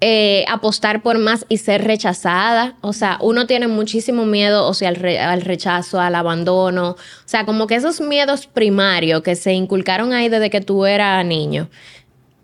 eh, 0.00 0.44
apostar 0.48 1.02
por 1.02 1.18
más 1.18 1.46
y 1.48 1.58
ser 1.58 1.84
rechazada. 1.84 2.74
O 2.80 2.92
sea, 2.92 3.16
uno 3.20 3.46
tiene 3.46 3.68
muchísimo 3.68 4.26
miedo, 4.26 4.66
o 4.66 4.74
sea, 4.74 4.88
al, 4.88 5.40
rechazo, 5.40 6.00
al 6.00 6.16
abandono. 6.16 6.90
O 6.90 6.96
sea, 7.26 7.46
como 7.46 7.68
que 7.68 7.76
esos 7.76 8.00
miedos 8.00 8.48
primarios 8.48 9.22
que 9.22 9.36
se 9.36 9.52
inculcaron 9.52 10.12
ahí 10.12 10.28
desde 10.28 10.50
que 10.50 10.60
tú 10.60 10.84
eras 10.84 11.24
niño, 11.24 11.70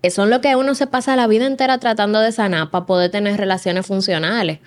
son 0.09 0.31
lo 0.31 0.41
que 0.41 0.55
uno 0.57 0.77
se 0.77 0.87
pasa 0.87 1.17
la 1.17 1.27
vida 1.27 1.47
entera 1.47 1.79
tratando 1.79 2.21
de 2.21 2.31
sanar 2.33 2.71
para 2.71 2.87
poder 2.87 3.11
tener 3.11 3.37
relaciones 3.37 3.85
funcionales. 3.85 4.61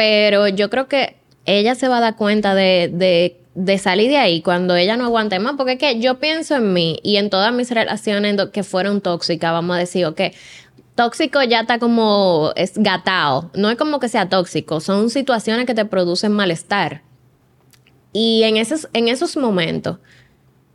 Pero 0.00 0.48
yo 0.48 0.70
creo 0.70 0.88
que 0.88 1.18
ella 1.44 1.74
se 1.74 1.86
va 1.86 1.98
a 1.98 2.00
dar 2.00 2.16
cuenta 2.16 2.54
de, 2.54 3.36
de, 3.54 3.78
salir 3.78 4.08
de 4.08 4.16
ahí 4.16 4.40
cuando 4.40 4.74
ella 4.74 4.96
no 4.96 5.04
aguante 5.04 5.38
más, 5.40 5.56
porque 5.58 5.72
es 5.72 5.78
que 5.78 6.00
yo 6.00 6.18
pienso 6.18 6.56
en 6.56 6.72
mí 6.72 6.98
y 7.02 7.18
en 7.18 7.28
todas 7.28 7.52
mis 7.52 7.70
relaciones 7.70 8.34
que 8.50 8.62
fueron 8.62 9.02
tóxicas, 9.02 9.52
vamos 9.52 9.76
a 9.76 9.78
decir, 9.78 10.06
ok, 10.06 10.22
tóxico 10.94 11.42
ya 11.42 11.60
está 11.60 11.78
como 11.78 12.50
es 12.56 12.78
gatao. 12.78 13.50
No 13.52 13.68
es 13.68 13.76
como 13.76 14.00
que 14.00 14.08
sea 14.08 14.30
tóxico, 14.30 14.80
son 14.80 15.10
situaciones 15.10 15.66
que 15.66 15.74
te 15.74 15.84
producen 15.84 16.32
malestar. 16.32 17.02
Y 18.14 18.44
en 18.44 18.56
esos, 18.56 18.88
en 18.94 19.08
esos 19.08 19.36
momentos, 19.36 19.98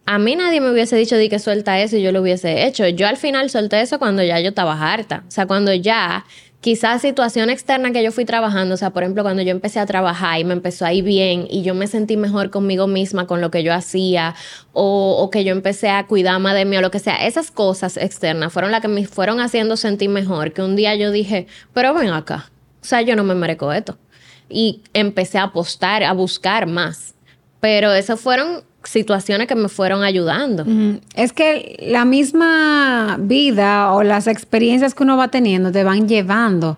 a 0.05 0.19
mí 0.19 0.35
nadie 0.35 0.61
me 0.61 0.69
hubiese 0.69 0.97
dicho 0.97 1.15
de 1.15 1.29
que 1.29 1.39
suelta 1.39 1.79
eso 1.79 1.97
y 1.97 2.03
yo 2.03 2.11
lo 2.11 2.21
hubiese 2.21 2.67
hecho. 2.67 2.87
Yo 2.89 3.07
al 3.07 3.17
final 3.17 3.49
solté 3.49 3.81
eso 3.81 3.97
cuando 3.97 4.21
ya 4.21 4.39
yo 4.39 4.49
estaba 4.49 4.79
harta. 4.79 5.23
O 5.27 5.31
sea, 5.31 5.47
cuando 5.47 5.73
ya 5.73 6.25
quizás 6.65 7.03
situación 7.03 7.51
externa 7.51 7.91
que 7.91 8.03
yo 8.03 8.11
fui 8.11 8.25
trabajando, 8.25 8.73
o 8.73 8.77
sea, 8.77 8.89
por 8.89 9.03
ejemplo, 9.03 9.21
cuando 9.21 9.43
yo 9.43 9.51
empecé 9.51 9.79
a 9.79 9.85
trabajar 9.85 10.39
y 10.39 10.45
me 10.45 10.53
empezó 10.53 10.83
a 10.83 10.93
ir 10.93 11.03
bien 11.03 11.45
y 11.47 11.61
yo 11.61 11.75
me 11.75 11.85
sentí 11.85 12.17
mejor 12.17 12.49
conmigo 12.49 12.87
misma 12.87 13.27
con 13.27 13.39
lo 13.39 13.51
que 13.51 13.61
yo 13.61 13.71
hacía 13.71 14.33
o, 14.73 15.29
que 15.31 15.43
yo 15.43 15.51
empecé 15.51 15.89
a 15.89 16.07
cuidar 16.07 16.39
más 16.39 16.55
de 16.55 16.65
mí 16.65 16.75
o 16.75 16.81
lo 16.81 16.89
que 16.89 16.97
sea, 16.97 17.17
esas 17.17 17.51
cosas 17.51 17.97
externas 17.97 18.51
fueron 18.51 18.71
las 18.71 18.81
que 18.81 18.87
me 18.87 19.05
fueron 19.05 19.41
haciendo 19.41 19.77
sentir 19.77 20.09
mejor, 20.09 20.53
que 20.53 20.63
un 20.63 20.75
día 20.75 20.95
yo 20.95 21.11
dije, 21.11 21.45
pero 21.71 21.93
ven 21.93 22.09
acá, 22.09 22.49
o 22.81 22.85
sea, 22.85 23.03
yo 23.03 23.15
no 23.15 23.23
me 23.23 23.35
merezco 23.35 23.71
esto. 23.71 23.99
Y 24.49 24.81
empecé 24.93 25.37
a 25.37 25.43
apostar, 25.43 26.01
a 26.01 26.13
buscar 26.13 26.65
más. 26.65 27.13
Pero 27.59 27.93
esas 27.93 28.19
fueron 28.19 28.63
situaciones 28.85 29.47
que 29.47 29.55
me 29.55 29.69
fueron 29.69 30.03
ayudando. 30.03 30.65
Es 31.15 31.33
que 31.33 31.77
la 31.81 32.05
misma 32.05 33.17
vida 33.19 33.91
o 33.93 34.03
las 34.03 34.27
experiencias 34.27 34.93
que 34.93 35.03
uno 35.03 35.17
va 35.17 35.29
teniendo 35.29 35.71
te 35.71 35.83
van 35.83 36.07
llevando 36.07 36.77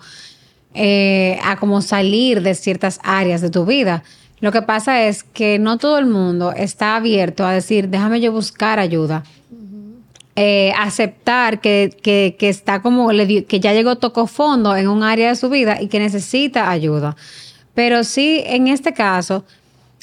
eh, 0.73 1.39
a 1.43 1.57
como 1.57 1.81
salir 1.81 2.41
de 2.41 2.55
ciertas 2.55 2.99
áreas 3.03 3.41
de 3.41 3.49
tu 3.49 3.65
vida. 3.65 4.03
Lo 4.39 4.51
que 4.51 4.61
pasa 4.61 5.03
es 5.05 5.23
que 5.23 5.57
no 5.57 5.77
todo 5.77 5.97
el 5.97 6.05
mundo 6.05 6.51
está 6.51 6.95
abierto 6.95 7.45
a 7.45 7.51
decir, 7.51 7.89
déjame 7.89 8.21
yo 8.21 8.31
buscar 8.31 8.79
ayuda. 8.79 9.23
Eh, 10.35 10.71
aceptar 10.77 11.61
que, 11.61 11.97
que, 12.03 12.47
está 12.47 12.83
como, 12.83 13.09
que 13.09 13.59
ya 13.59 13.73
llegó, 13.73 13.95
tocó 13.95 14.27
fondo 14.27 14.75
en 14.75 14.87
un 14.87 15.01
área 15.01 15.29
de 15.29 15.35
su 15.35 15.49
vida 15.49 15.81
y 15.81 15.87
que 15.87 15.99
necesita 15.99 16.69
ayuda. 16.69 17.15
Pero 17.73 18.03
sí, 18.03 18.43
en 18.45 18.67
este 18.67 18.93
caso, 18.93 19.45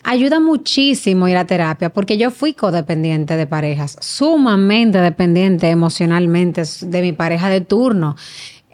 ayuda 0.05 0.39
muchísimo 0.39 1.27
ir 1.29 1.37
a 1.37 1.47
terapia 1.47 1.91
porque 1.91 2.17
yo 2.17 2.31
fui 2.31 2.55
codependiente 2.55 3.37
de 3.37 3.47
parejas, 3.47 3.97
sumamente 4.01 4.99
dependiente 4.99 5.69
emocionalmente 5.69 6.63
de 6.83 7.03
mi 7.03 7.13
pareja 7.13 7.49
de 7.49 7.63
turno. 7.63 8.17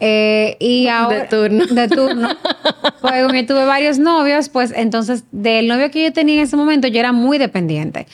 Eh, 0.03 0.57
y 0.59 0.87
ahora, 0.87 1.19
de 1.19 1.27
turno. 1.27 1.65
De 1.65 1.87
turno. 1.87 2.29
pues 3.01 3.47
tuve 3.47 3.65
varios 3.65 3.99
novios, 3.99 4.49
pues 4.49 4.73
entonces 4.75 5.25
del 5.31 5.67
novio 5.67 5.91
que 5.91 6.03
yo 6.03 6.11
tenía 6.11 6.35
en 6.35 6.41
ese 6.41 6.57
momento 6.57 6.87
yo 6.87 6.99
era 6.99 7.11
muy 7.11 7.37
dependiente. 7.37 8.07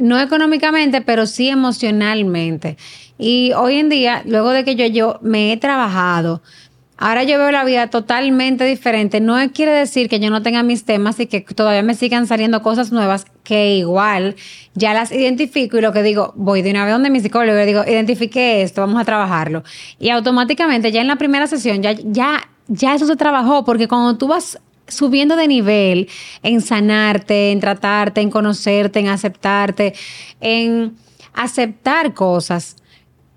No 0.00 0.18
económicamente, 0.18 1.02
pero 1.02 1.26
sí 1.26 1.48
emocionalmente. 1.48 2.76
Y 3.18 3.52
hoy 3.52 3.76
en 3.76 3.88
día, 3.88 4.22
luego 4.26 4.50
de 4.50 4.64
que 4.64 4.74
yo, 4.74 4.86
yo 4.86 5.18
me 5.22 5.52
he 5.52 5.56
trabajado, 5.56 6.42
Ahora 6.96 7.24
yo 7.24 7.38
veo 7.38 7.50
la 7.50 7.64
vida 7.64 7.90
totalmente 7.90 8.64
diferente. 8.64 9.20
No 9.20 9.36
quiere 9.52 9.72
decir 9.72 10.08
que 10.08 10.20
yo 10.20 10.30
no 10.30 10.42
tenga 10.42 10.62
mis 10.62 10.84
temas 10.84 11.18
y 11.18 11.26
que 11.26 11.40
todavía 11.40 11.82
me 11.82 11.94
sigan 11.94 12.26
saliendo 12.26 12.62
cosas 12.62 12.92
nuevas 12.92 13.26
que 13.42 13.76
igual 13.76 14.36
ya 14.74 14.94
las 14.94 15.10
identifico 15.10 15.76
y 15.76 15.80
lo 15.80 15.92
que 15.92 16.02
digo, 16.02 16.32
voy 16.36 16.62
de 16.62 16.70
una 16.70 16.84
vez 16.84 16.92
donde 16.92 17.10
mi 17.10 17.20
psicólogo 17.20 17.58
y 17.60 17.66
digo, 17.66 17.82
identifique 17.84 18.62
esto, 18.62 18.80
vamos 18.80 19.00
a 19.00 19.04
trabajarlo. 19.04 19.64
Y 19.98 20.10
automáticamente 20.10 20.92
ya 20.92 21.00
en 21.00 21.08
la 21.08 21.16
primera 21.16 21.48
sesión 21.48 21.82
ya, 21.82 21.92
ya, 21.92 22.48
ya 22.68 22.94
eso 22.94 23.06
se 23.06 23.16
trabajó 23.16 23.64
porque 23.64 23.88
cuando 23.88 24.16
tú 24.16 24.28
vas 24.28 24.60
subiendo 24.86 25.34
de 25.34 25.48
nivel 25.48 26.08
en 26.42 26.60
sanarte, 26.60 27.50
en 27.50 27.60
tratarte, 27.60 28.20
en 28.20 28.30
conocerte, 28.30 29.00
en 29.00 29.08
aceptarte, 29.08 29.94
en 30.40 30.94
aceptar 31.32 32.14
cosas, 32.14 32.76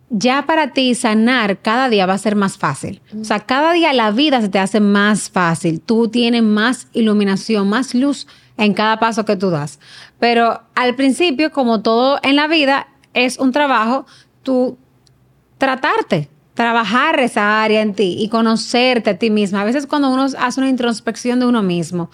ya 0.10 0.46
para 0.46 0.72
ti 0.72 0.96
sanar 0.96 1.60
cada 1.60 1.90
día 1.90 2.06
va 2.06 2.14
a 2.14 2.18
ser 2.18 2.36
más 2.36 2.58
fácil. 2.58 3.02
O 3.20 3.26
sea, 3.26 3.42
cada 3.42 3.74
día 3.74 3.92
la 3.94 4.12
vida 4.12 4.42
se 4.42 4.50
te 4.50 4.60
hace 4.60 4.80
más 4.80 5.30
fácil. 5.30 5.82
Tú 5.82 6.08
tienes 6.08 6.44
más 6.44 6.88
iluminación, 6.94 7.70
más 7.70 7.94
luz 7.94 8.28
en 8.58 8.74
cada 8.74 9.00
paso 9.00 9.26
que 9.26 9.36
tú 9.36 9.50
das. 9.50 9.80
Pero 10.20 10.62
al 10.76 10.96
principio, 10.96 11.52
como 11.52 11.82
todo 11.82 12.20
en 12.24 12.36
la 12.36 12.48
vida, 12.48 12.88
es 13.14 13.38
un 13.38 13.52
trabajo, 13.52 14.06
tú 14.44 14.78
tratarte, 15.58 16.30
trabajar 16.54 17.20
esa 17.20 17.62
área 17.62 17.82
en 17.82 17.94
ti 17.94 18.16
y 18.20 18.30
conocerte 18.30 19.12
a 19.12 19.20
ti 19.20 19.30
misma. 19.30 19.62
A 19.62 19.66
veces 19.66 19.88
cuando 19.88 20.10
uno 20.10 20.28
hace 20.38 20.60
una 20.60 20.70
introspección 20.70 21.40
de 21.40 21.46
uno 21.46 21.64
mismo 21.64 22.10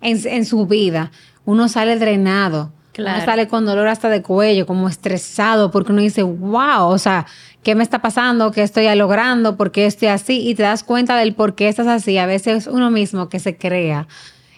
en, 0.00 0.20
en 0.26 0.44
su 0.44 0.66
vida, 0.66 1.10
uno 1.44 1.68
sale 1.68 1.98
drenado 1.98 2.72
Claro. 2.98 3.24
sale 3.24 3.46
con 3.46 3.64
dolor 3.64 3.86
hasta 3.86 4.08
de 4.08 4.22
cuello, 4.22 4.66
como 4.66 4.88
estresado, 4.88 5.70
porque 5.70 5.92
uno 5.92 6.02
dice, 6.02 6.24
wow, 6.24 6.88
o 6.88 6.98
sea, 6.98 7.26
¿qué 7.62 7.76
me 7.76 7.84
está 7.84 8.02
pasando? 8.02 8.50
¿Qué 8.50 8.64
estoy 8.64 8.92
logrando? 8.96 9.56
¿Por 9.56 9.70
qué 9.70 9.86
estoy 9.86 10.08
así? 10.08 10.48
Y 10.48 10.56
te 10.56 10.64
das 10.64 10.82
cuenta 10.82 11.16
del 11.16 11.32
por 11.32 11.54
qué 11.54 11.68
estás 11.68 11.86
así. 11.86 12.18
A 12.18 12.26
veces 12.26 12.66
uno 12.66 12.90
mismo 12.90 13.28
que 13.28 13.38
se 13.38 13.56
crea 13.56 14.08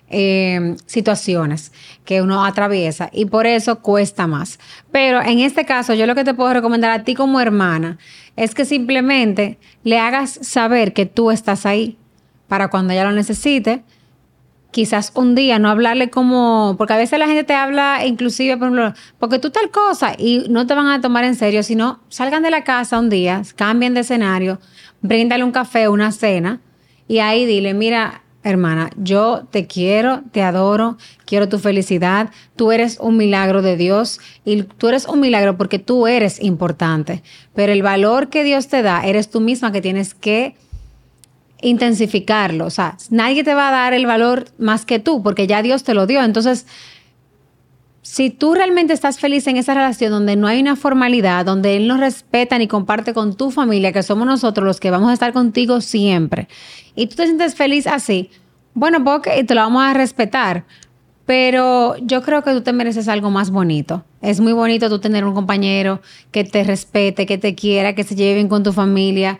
em, 0.09 0.79
situaciones 0.87 1.71
que 2.07 2.23
uno 2.23 2.43
atraviesa 2.43 3.11
y 3.13 3.27
por 3.27 3.47
eso 3.47 3.81
cuesta 3.81 4.27
más. 4.27 4.59
Pero 4.91 5.21
en 5.21 5.41
este 5.41 5.67
caso, 5.67 5.93
yo 5.93 6.07
lo 6.07 6.15
que 6.15 6.25
te 6.25 6.33
puedo 6.33 6.55
recomendar 6.55 6.93
a 6.93 7.05
ti 7.05 7.15
como 7.15 7.43
hermana 7.43 7.99
es 8.37 8.55
que 8.55 8.65
simplemente 8.65 9.59
le 9.85 9.99
hagas 9.99 10.39
saber 10.41 10.95
que 10.95 11.05
tú 11.05 11.31
estás 11.31 11.67
ahí 11.67 11.99
para 12.49 12.69
cuando 12.69 12.95
ella 12.95 13.05
lo 13.05 13.13
necesite 13.13 13.85
quizás 14.71 15.13
un 15.15 15.35
día 15.35 15.59
no 15.59 15.69
hablarle 15.69 16.11
como, 16.11 16.75
porque 16.79 16.93
a 16.93 16.97
veces 16.97 17.19
la 17.19 17.27
gente 17.27 17.45
te 17.45 17.55
habla 17.55 18.05
inclusive, 18.07 18.57
por 18.57 18.69
ejemplo, 18.69 18.95
porque 19.19 19.39
tú 19.39 19.51
tal 19.51 19.71
cosa 19.71 20.15
y 20.17 20.47
no 20.49 20.67
te 20.67 20.75
van 20.75 20.89
a 20.89 21.01
tomar 21.01 21.25
en 21.25 21.35
serio, 21.35 21.63
sino 21.63 22.01
salgan 22.09 22.43
de 22.43 22.51
la 22.51 22.65
casa 22.65 22.99
un 22.99 23.11
día, 23.11 23.43
cambien 23.57 23.95
de 23.95 24.01
escenario, 24.01 24.59
bríndale 25.03 25.45
un 25.45 25.53
café, 25.53 25.89
una 25.89 26.13
cena 26.13 26.61
y 27.09 27.19
ahí 27.19 27.47
dile, 27.47 27.75
mira, 27.75 28.23
hermana, 28.43 28.91
yo 28.97 29.47
te 29.51 29.67
quiero, 29.67 30.23
te 30.33 30.43
adoro, 30.43 30.97
quiero 31.27 31.49
tu 31.49 31.59
felicidad, 31.59 32.31
tú 32.57 32.73
eres 32.73 32.99
un 33.01 33.17
milagro 33.17 33.63
de 33.63 33.77
Dios 33.77 34.21
y 34.45 34.63
tú 34.63 34.89
eres 34.89 35.07
un 35.07 35.21
milagro 35.21 35.57
porque 35.57 35.79
tú 35.79 36.07
eres 36.07 36.41
importante, 36.41 37.23
pero 37.55 37.73
el 37.73 37.83
valor 37.83 38.29
que 38.29 38.45
Dios 38.45 38.69
te 38.69 38.83
da, 38.83 39.03
eres 39.05 39.31
tú 39.31 39.41
misma 39.41 39.73
que 39.73 39.83
tienes 39.83 40.15
que 40.15 40.55
intensificarlo. 41.63 42.67
O 42.67 42.71
sea, 42.71 42.97
nadie 43.11 43.45
te 43.45 43.55
va 43.55 43.69
a 43.69 43.73
dar 43.73 43.93
el 43.95 44.07
valor 44.07 44.47
más 44.59 44.85
que 44.85 44.99
tú, 44.99 45.23
porque 45.23 45.47
ya 45.47 45.63
Dios 45.63 45.85
te 45.85 45.95
lo 45.95 46.07
dio. 46.07 46.23
Entonces, 46.23 46.67
si 48.03 48.31
tú 48.31 48.55
realmente 48.55 48.93
estás 48.93 49.19
feliz 49.19 49.47
en 49.47 49.57
esa 49.57 49.75
relación 49.75 50.11
donde 50.11 50.37
no 50.37 50.47
hay 50.47 50.61
una 50.61 50.77
formalidad, 50.77 51.45
donde 51.45 51.77
Él 51.77 51.87
nos 51.87 52.01
respeta 52.01 52.59
ni 52.59 52.67
comparte 52.67 53.15
con 53.15 53.37
tu 53.37 53.51
familia, 53.51 53.93
que 53.93 54.03
somos 54.03 54.27
nosotros 54.27 54.67
los 54.67 54.81
que 54.81 54.91
vamos 54.91 55.11
a 55.11 55.13
estar 55.13 55.33
contigo 55.33 55.81
siempre, 55.81 56.49
y 56.95 57.07
tú 57.07 57.17
te 57.17 57.27
sientes 57.27 57.55
feliz 57.55 57.87
así, 57.87 58.31
bueno, 58.75 59.05
pues, 59.05 59.47
te 59.47 59.55
lo 59.55 59.61
vamos 59.61 59.83
a 59.85 59.95
respetar. 59.95 60.65
Pero 61.27 61.95
yo 61.99 62.23
creo 62.23 62.43
que 62.43 62.51
tú 62.51 62.63
te 62.63 62.73
mereces 62.73 63.07
algo 63.07 63.31
más 63.31 63.53
bonito. 63.53 64.05
Es 64.21 64.41
muy 64.41 64.53
bonito 64.53 64.89
tú 64.89 64.99
tener 64.99 65.25
un 65.25 65.33
compañero 65.33 66.01
que 66.33 66.43
te 66.43 66.65
respete, 66.65 67.25
que 67.25 67.39
te 67.39 67.55
quiera, 67.55 67.95
que 67.95 68.03
se 68.03 68.17
lleve 68.17 68.35
bien 68.35 68.49
con 68.49 68.65
tu 68.65 68.73
familia 68.73 69.39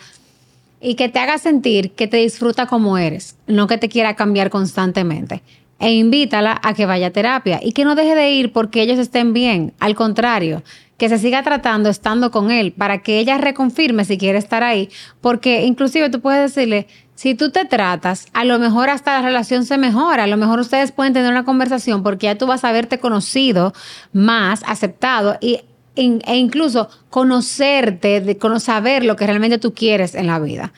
y 0.81 0.95
que 0.95 1.09
te 1.09 1.19
haga 1.19 1.39
sentir 1.39 1.93
que 1.93 2.07
te 2.07 2.17
disfruta 2.17 2.67
como 2.67 2.99
eres, 2.99 3.37
no 3.47 3.67
que 3.67 3.79
te 3.79 3.89
quiera 3.89 4.17
cambiar 4.17 4.51
constantemente. 4.51 5.43
E 5.79 5.93
invítala 5.93 6.61
a 6.63 6.75
que 6.75 6.85
vaya 6.85 7.07
a 7.07 7.11
terapia 7.11 7.59
y 7.63 7.73
que 7.73 7.85
no 7.85 7.95
deje 7.95 8.15
de 8.15 8.31
ir 8.33 8.53
porque 8.53 8.83
ellos 8.83 8.99
estén 8.99 9.33
bien. 9.33 9.73
Al 9.81 9.95
contrario, 9.95 10.63
que 10.99 11.09
se 11.09 11.19
siga 11.19 11.43
tratando 11.43 11.89
estando 11.89 12.31
con 12.31 12.51
él 12.51 12.73
para 12.73 12.99
que 12.99 13.19
ella 13.19 13.39
reconfirme 13.39 14.05
si 14.05 14.19
quiere 14.19 14.37
estar 14.37 14.63
ahí. 14.63 14.91
Porque 15.23 15.65
inclusive 15.65 16.11
tú 16.11 16.21
puedes 16.21 16.55
decirle, 16.55 16.87
si 17.15 17.35
tú 17.35 17.51
te 17.51 17.65
tratas, 17.65 18.27
a 18.35 18.45
lo 18.45 18.59
mejor 18.59 18.91
hasta 18.91 19.15
la 19.15 19.27
relación 19.27 19.65
se 19.65 19.79
mejora, 19.79 20.25
a 20.25 20.27
lo 20.27 20.37
mejor 20.37 20.61
ustedes 20.61 20.93
pueden 20.93 21.15
tener 21.15 21.31
una 21.31 21.47
conversación 21.47 22.03
porque 22.03 22.27
ya 22.27 22.37
tú 22.37 22.47
vas 22.47 22.65
a 22.65 22.69
haberte 22.69 22.99
conocido 22.99 23.73
más, 24.13 24.63
aceptado 24.67 25.39
y 25.41 25.61
e 25.97 26.37
incluso 26.37 26.89
conocerte, 27.11 28.21
de 28.21 28.39
saber 28.61 29.05
lo 29.05 29.17
que 29.17 29.27
realmente 29.27 29.59
tú 29.59 29.75
quieres 29.75 30.15
en 30.15 30.27
la 30.27 30.39
vida. 30.39 30.73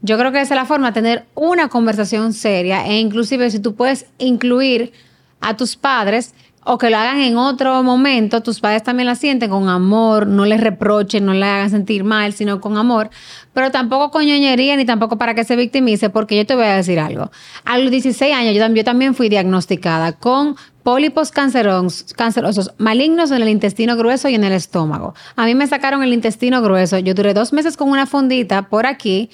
yo 0.00 0.18
creo 0.18 0.32
que 0.32 0.40
esa 0.40 0.54
es 0.54 0.60
la 0.60 0.66
forma 0.66 0.88
de 0.88 0.94
tener 0.94 1.24
una 1.34 1.68
conversación 1.68 2.32
seria 2.32 2.86
e 2.86 2.98
inclusive 2.98 3.50
si 3.50 3.60
tú 3.60 3.74
puedes 3.74 4.06
incluir 4.18 4.92
a 5.40 5.56
tus 5.56 5.76
padres 5.76 6.34
o 6.64 6.78
que 6.78 6.90
lo 6.90 6.96
hagan 6.96 7.20
en 7.20 7.36
otro 7.36 7.82
momento, 7.82 8.40
tus 8.42 8.60
padres 8.60 8.82
también 8.84 9.06
la 9.06 9.16
sienten 9.16 9.50
con 9.50 9.68
amor, 9.68 10.26
no 10.26 10.44
les 10.44 10.60
reprochen, 10.60 11.26
no 11.26 11.34
le 11.34 11.44
hagan 11.44 11.70
sentir 11.70 12.04
mal, 12.04 12.32
sino 12.32 12.60
con 12.60 12.76
amor, 12.76 13.10
pero 13.52 13.70
tampoco 13.70 14.10
con 14.10 14.24
ñoñería 14.24 14.76
ni 14.76 14.84
tampoco 14.84 15.18
para 15.18 15.34
que 15.34 15.44
se 15.44 15.56
victimice, 15.56 16.08
porque 16.10 16.36
yo 16.36 16.46
te 16.46 16.54
voy 16.54 16.66
a 16.66 16.76
decir 16.76 17.00
algo. 17.00 17.30
A 17.64 17.78
los 17.78 17.90
16 17.90 18.32
años 18.34 18.54
yo, 18.54 18.84
también 18.84 19.14
fui 19.14 19.28
diagnosticada 19.28 20.12
con 20.12 20.56
pólipos 20.82 21.30
cancerosos, 21.30 22.12
cancerosos 22.14 22.72
malignos 22.78 23.30
en 23.30 23.42
el 23.42 23.48
intestino 23.48 23.96
grueso 23.96 24.28
y 24.28 24.34
en 24.34 24.44
el 24.44 24.52
estómago. 24.52 25.14
A 25.36 25.46
mí 25.46 25.54
me 25.54 25.66
sacaron 25.66 26.02
el 26.02 26.12
intestino 26.12 26.62
grueso, 26.62 26.98
yo 26.98 27.14
duré 27.14 27.34
dos 27.34 27.52
meses 27.52 27.76
con 27.76 27.88
una 27.88 28.06
fondita 28.06 28.68
por 28.68 28.86
aquí 28.86 29.30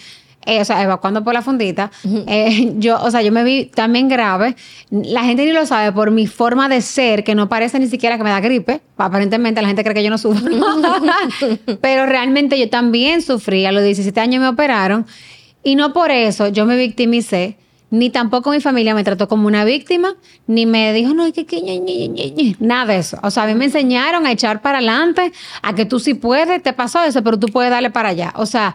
eh, 0.46 0.62
o 0.62 0.64
sea, 0.64 0.82
evacuando 0.82 1.22
por 1.22 1.34
la 1.34 1.42
fundita, 1.42 1.90
eh, 2.26 2.72
yo, 2.78 2.98
o 3.02 3.10
sea, 3.10 3.20
yo 3.20 3.30
me 3.32 3.44
vi 3.44 3.66
también 3.66 4.08
grave. 4.08 4.56
La 4.90 5.22
gente 5.24 5.44
ni 5.44 5.52
lo 5.52 5.66
sabe 5.66 5.92
por 5.92 6.10
mi 6.10 6.26
forma 6.26 6.70
de 6.70 6.80
ser, 6.80 7.22
que 7.22 7.34
no 7.34 7.50
parece 7.50 7.78
ni 7.78 7.86
siquiera 7.86 8.16
que 8.16 8.24
me 8.24 8.30
da 8.30 8.40
gripe. 8.40 8.80
Aparentemente 8.96 9.60
la 9.60 9.68
gente 9.68 9.82
cree 9.82 9.94
que 9.94 10.02
yo 10.02 10.08
no 10.08 10.16
sufro. 10.16 10.50
Pero 11.82 12.06
realmente 12.06 12.58
yo 12.58 12.70
también 12.70 13.20
sufrí. 13.20 13.66
A 13.66 13.72
los 13.72 13.82
17 13.82 14.18
años 14.20 14.40
me 14.40 14.48
operaron. 14.48 15.06
Y 15.62 15.74
no 15.74 15.92
por 15.92 16.10
eso 16.10 16.48
yo 16.48 16.64
me 16.64 16.76
victimicé 16.76 17.58
ni 17.90 18.10
tampoco 18.10 18.50
mi 18.50 18.60
familia 18.60 18.94
me 18.94 19.04
trató 19.04 19.28
como 19.28 19.46
una 19.46 19.64
víctima, 19.64 20.14
ni 20.46 20.66
me 20.66 20.92
dijo, 20.92 21.14
no, 21.14 21.32
que, 21.32 21.46
que, 21.46 22.56
nada 22.60 22.92
de 22.92 22.98
eso. 22.98 23.18
O 23.22 23.30
sea, 23.30 23.44
a 23.44 23.46
mí 23.46 23.54
me 23.54 23.66
enseñaron 23.66 24.26
a 24.26 24.32
echar 24.32 24.60
para 24.60 24.78
adelante, 24.78 25.32
a 25.62 25.74
que 25.74 25.86
tú 25.86 25.98
sí 25.98 26.14
puedes, 26.14 26.62
te 26.62 26.72
pasó 26.72 27.02
eso, 27.02 27.22
pero 27.22 27.38
tú 27.38 27.48
puedes 27.48 27.70
darle 27.70 27.90
para 27.90 28.10
allá. 28.10 28.32
O 28.36 28.46
sea, 28.46 28.74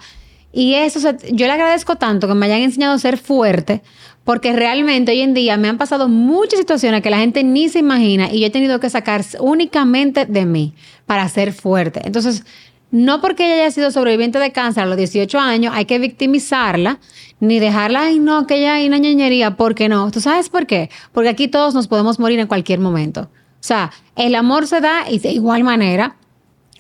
y 0.52 0.76
eso, 0.76 1.00
yo 1.32 1.48
le 1.48 1.52
agradezco 1.52 1.96
tanto 1.96 2.28
que 2.28 2.34
me 2.34 2.46
hayan 2.46 2.62
enseñado 2.62 2.94
a 2.94 3.00
ser 3.00 3.18
fuerte, 3.18 3.82
porque 4.24 4.54
realmente 4.54 5.12
hoy 5.12 5.22
en 5.22 5.34
día 5.34 5.58
me 5.58 5.68
han 5.68 5.78
pasado 5.78 6.08
muchas 6.08 6.60
situaciones 6.60 7.02
que 7.02 7.10
la 7.10 7.18
gente 7.18 7.44
ni 7.44 7.70
se 7.70 7.80
imagina 7.80 8.32
y 8.32 8.40
yo 8.40 8.48
he 8.48 8.52
tenido 8.52 8.80
que 8.80 8.90
sacar 8.90 9.24
únicamente 9.40 10.26
de 10.26 10.46
mí 10.46 10.74
para 11.06 11.28
ser 11.28 11.54
fuerte. 11.54 12.02
Entonces, 12.06 12.46
no 12.94 13.22
porque 13.22 13.46
ella 13.46 13.64
haya 13.64 13.72
sido 13.72 13.90
sobreviviente 13.90 14.38
de 14.38 14.52
cáncer 14.52 14.84
a 14.84 14.86
los 14.86 14.98
18 14.98 15.40
años, 15.40 15.74
hay 15.76 15.86
que 15.86 15.98
victimizarla, 15.98 17.00
ni 17.40 17.58
dejarla, 17.60 18.04
ay, 18.04 18.20
no, 18.20 18.46
que 18.46 18.58
ella 18.58 18.76
hay 18.76 18.88
una 18.88 19.00
ñoñería, 19.00 19.58
¿por 19.58 19.74
qué 19.74 19.90
no? 19.90 20.12
¿Tú 20.12 20.22
sabes 20.22 20.50
por 20.50 20.68
qué? 20.68 20.92
Porque 21.12 21.30
aquí 21.30 21.48
todos 21.48 21.74
nos 21.74 21.88
podemos 21.88 22.20
morir 22.20 22.38
en 22.38 22.46
cualquier 22.46 22.80
momento. 22.80 23.22
O 23.22 23.66
sea, 23.66 23.90
el 24.16 24.36
amor 24.36 24.68
se 24.68 24.80
da 24.80 25.10
y 25.10 25.18
de 25.18 25.32
igual 25.32 25.64
manera 25.64 26.18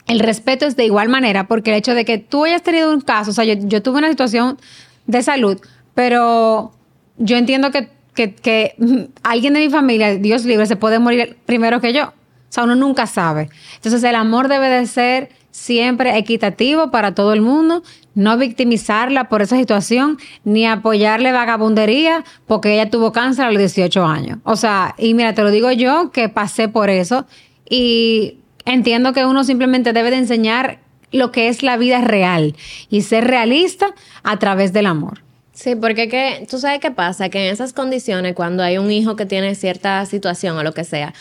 el 0.05 0.19
respeto 0.19 0.67
es 0.67 0.75
de 0.75 0.85
igual 0.85 1.09
manera, 1.09 1.47
porque 1.47 1.71
el 1.71 1.77
hecho 1.77 1.95
de 1.95 2.05
que 2.05 2.19
tú 2.19 2.45
hayas 2.45 2.61
tenido 2.61 2.93
un 2.93 3.01
caso, 3.01 3.31
o 3.31 3.33
sea, 3.33 3.43
yo, 3.45 3.81
tuve 3.81 3.97
una 3.97 4.09
situación 4.09 4.59
de 5.07 5.23
salud, 5.23 5.59
pero 5.95 6.73
yo 7.17 7.37
entiendo 7.37 7.71
que, 7.71 7.89
que, 8.13 8.75
alguien 9.23 9.53
de 9.53 9.61
mi 9.61 9.69
familia, 9.71 10.15
Dios 10.17 10.45
libre, 10.45 10.67
se 10.67 10.75
puede 10.75 10.99
morir 10.99 11.37
primero 11.47 11.81
que 11.81 11.91
yo. 11.91 12.09
O 12.09 12.53
sea, 12.53 12.65
uno 12.65 12.75
nunca 12.75 13.07
sabe. 13.07 13.49
Entonces, 13.77 14.03
el 14.03 14.13
amor 14.13 14.47
debe 14.47 14.69
de 14.69 14.85
ser 14.85 15.29
siempre 15.53 16.17
equitativo 16.17 16.89
para 16.89 17.13
todo 17.13 17.31
el 17.31 17.41
mundo, 17.41 17.83
no 18.15 18.37
victimizarla 18.37 19.29
por 19.29 19.43
esa 19.43 19.55
situación, 19.55 20.17
ni 20.43 20.65
apoyarle 20.65 21.31
vagabundería 21.31 22.25
porque 22.47 22.73
ella 22.73 22.89
tuvo 22.89 23.11
cáncer 23.11 23.45
a 23.45 23.51
los 23.51 23.59
18 23.59 24.03
años. 24.03 24.39
O 24.43 24.55
sea, 24.55 24.95
y 24.97 25.13
mira, 25.13 25.33
te 25.35 25.43
lo 25.43 25.51
digo 25.51 25.71
yo 25.71 26.11
que 26.11 26.27
pasé 26.27 26.67
por 26.69 26.89
eso 26.89 27.27
y 27.69 28.39
entiendo 28.65 29.13
que 29.13 29.25
uno 29.25 29.43
simplemente 29.43 29.93
debe 29.93 30.09
de 30.09 30.17
enseñar 30.17 30.79
lo 31.11 31.31
que 31.31 31.47
es 31.47 31.61
la 31.61 31.77
vida 31.77 32.01
real 32.01 32.55
y 32.89 33.01
ser 33.01 33.25
realista 33.25 33.93
a 34.23 34.39
través 34.39 34.73
del 34.73 34.87
amor. 34.87 35.21
Sí, 35.53 35.75
porque 35.75 36.09
que, 36.09 36.47
tú 36.49 36.57
sabes 36.57 36.79
qué 36.79 36.89
pasa, 36.89 37.29
que 37.29 37.47
en 37.47 37.53
esas 37.53 37.73
condiciones, 37.73 38.33
cuando 38.33 38.63
hay 38.63 38.79
un 38.79 38.91
hijo 38.91 39.15
que 39.15 39.27
tiene 39.27 39.53
cierta 39.53 40.03
situación 40.07 40.57
o 40.57 40.63
lo 40.63 40.73
que 40.73 40.83
sea, 40.83 41.13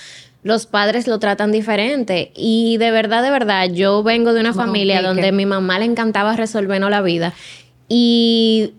los 0.42 0.66
padres 0.66 1.06
lo 1.06 1.18
tratan 1.18 1.52
diferente. 1.52 2.32
Y 2.34 2.76
de 2.78 2.90
verdad, 2.90 3.22
de 3.22 3.30
verdad, 3.30 3.70
yo 3.70 4.02
vengo 4.02 4.32
de 4.32 4.40
una 4.40 4.52
familia 4.52 5.02
donde 5.02 5.32
mi 5.32 5.46
mamá 5.46 5.78
le 5.78 5.84
encantaba 5.84 6.36
resolvernos 6.36 6.90
la 6.90 7.02
vida. 7.02 7.32
Y 7.88 8.72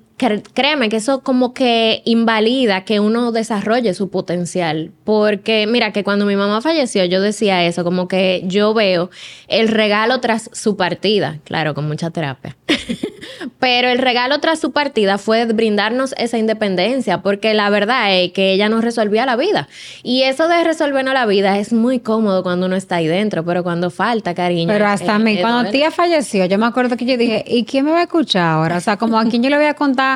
créeme 0.53 0.89
que 0.89 0.97
eso 0.97 1.21
como 1.21 1.53
que 1.53 2.01
invalida 2.05 2.85
que 2.85 2.99
uno 2.99 3.31
desarrolle 3.31 3.93
su 3.93 4.09
potencial. 4.09 4.91
Porque 5.03 5.67
mira 5.67 5.91
que 5.91 6.03
cuando 6.03 6.25
mi 6.25 6.35
mamá 6.35 6.61
falleció 6.61 7.05
yo 7.05 7.21
decía 7.21 7.63
eso, 7.65 7.83
como 7.83 8.07
que 8.07 8.43
yo 8.45 8.73
veo 8.73 9.09
el 9.47 9.67
regalo 9.67 10.19
tras 10.19 10.49
su 10.53 10.77
partida, 10.77 11.39
claro, 11.43 11.73
con 11.73 11.87
mucha 11.87 12.09
terapia. 12.11 12.55
Pero 13.59 13.87
el 13.89 13.97
regalo 13.97 14.39
tras 14.39 14.59
su 14.59 14.71
partida 14.71 15.17
fue 15.17 15.45
brindarnos 15.45 16.13
esa 16.17 16.37
independencia, 16.37 17.21
porque 17.21 17.53
la 17.53 17.69
verdad 17.69 18.13
es 18.13 18.31
que 18.31 18.51
ella 18.53 18.69
nos 18.69 18.83
resolvía 18.83 19.25
la 19.25 19.35
vida. 19.35 19.67
Y 20.03 20.23
eso 20.23 20.47
de 20.47 20.63
resolvernos 20.63 21.13
la 21.13 21.25
vida 21.25 21.57
es 21.57 21.73
muy 21.73 21.99
cómodo 21.99 22.43
cuando 22.43 22.65
uno 22.65 22.75
está 22.75 22.97
ahí 22.97 23.07
dentro, 23.07 23.43
pero 23.45 23.63
cuando 23.63 23.89
falta 23.89 24.33
cariño. 24.33 24.67
Pero 24.67 24.87
hasta 24.87 25.15
a 25.15 25.19
mí, 25.19 25.39
cuando 25.39 25.71
tía 25.71 25.91
falleció, 25.91 26.45
yo 26.45 26.57
me 26.57 26.65
acuerdo 26.65 26.97
que 26.97 27.05
yo 27.05 27.17
dije, 27.17 27.43
¿y 27.47 27.65
quién 27.65 27.85
me 27.85 27.91
va 27.91 27.99
a 27.99 28.03
escuchar 28.03 28.43
ahora? 28.43 28.77
O 28.77 28.81
sea, 28.81 28.97
como 28.97 29.17
a 29.17 29.25
quién 29.25 29.43
yo 29.43 29.49
le 29.49 29.57
voy 29.57 29.65
a 29.65 29.73
contar 29.75 30.12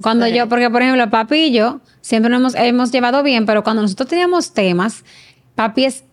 cuando 0.00 0.26
yo, 0.26 0.48
porque 0.48 0.70
por 0.70 0.82
ejemplo, 0.82 1.08
papi 1.10 1.36
y 1.36 1.52
yo 1.52 1.80
siempre 2.00 2.30
nos 2.30 2.54
hemos, 2.54 2.54
hemos 2.54 2.92
llevado 2.92 3.22
bien, 3.22 3.46
pero 3.46 3.62
cuando 3.62 3.82
nosotros 3.82 4.08
teníamos 4.08 4.52
temas, 4.52 5.04
papi 5.54 5.84
es 5.84 6.04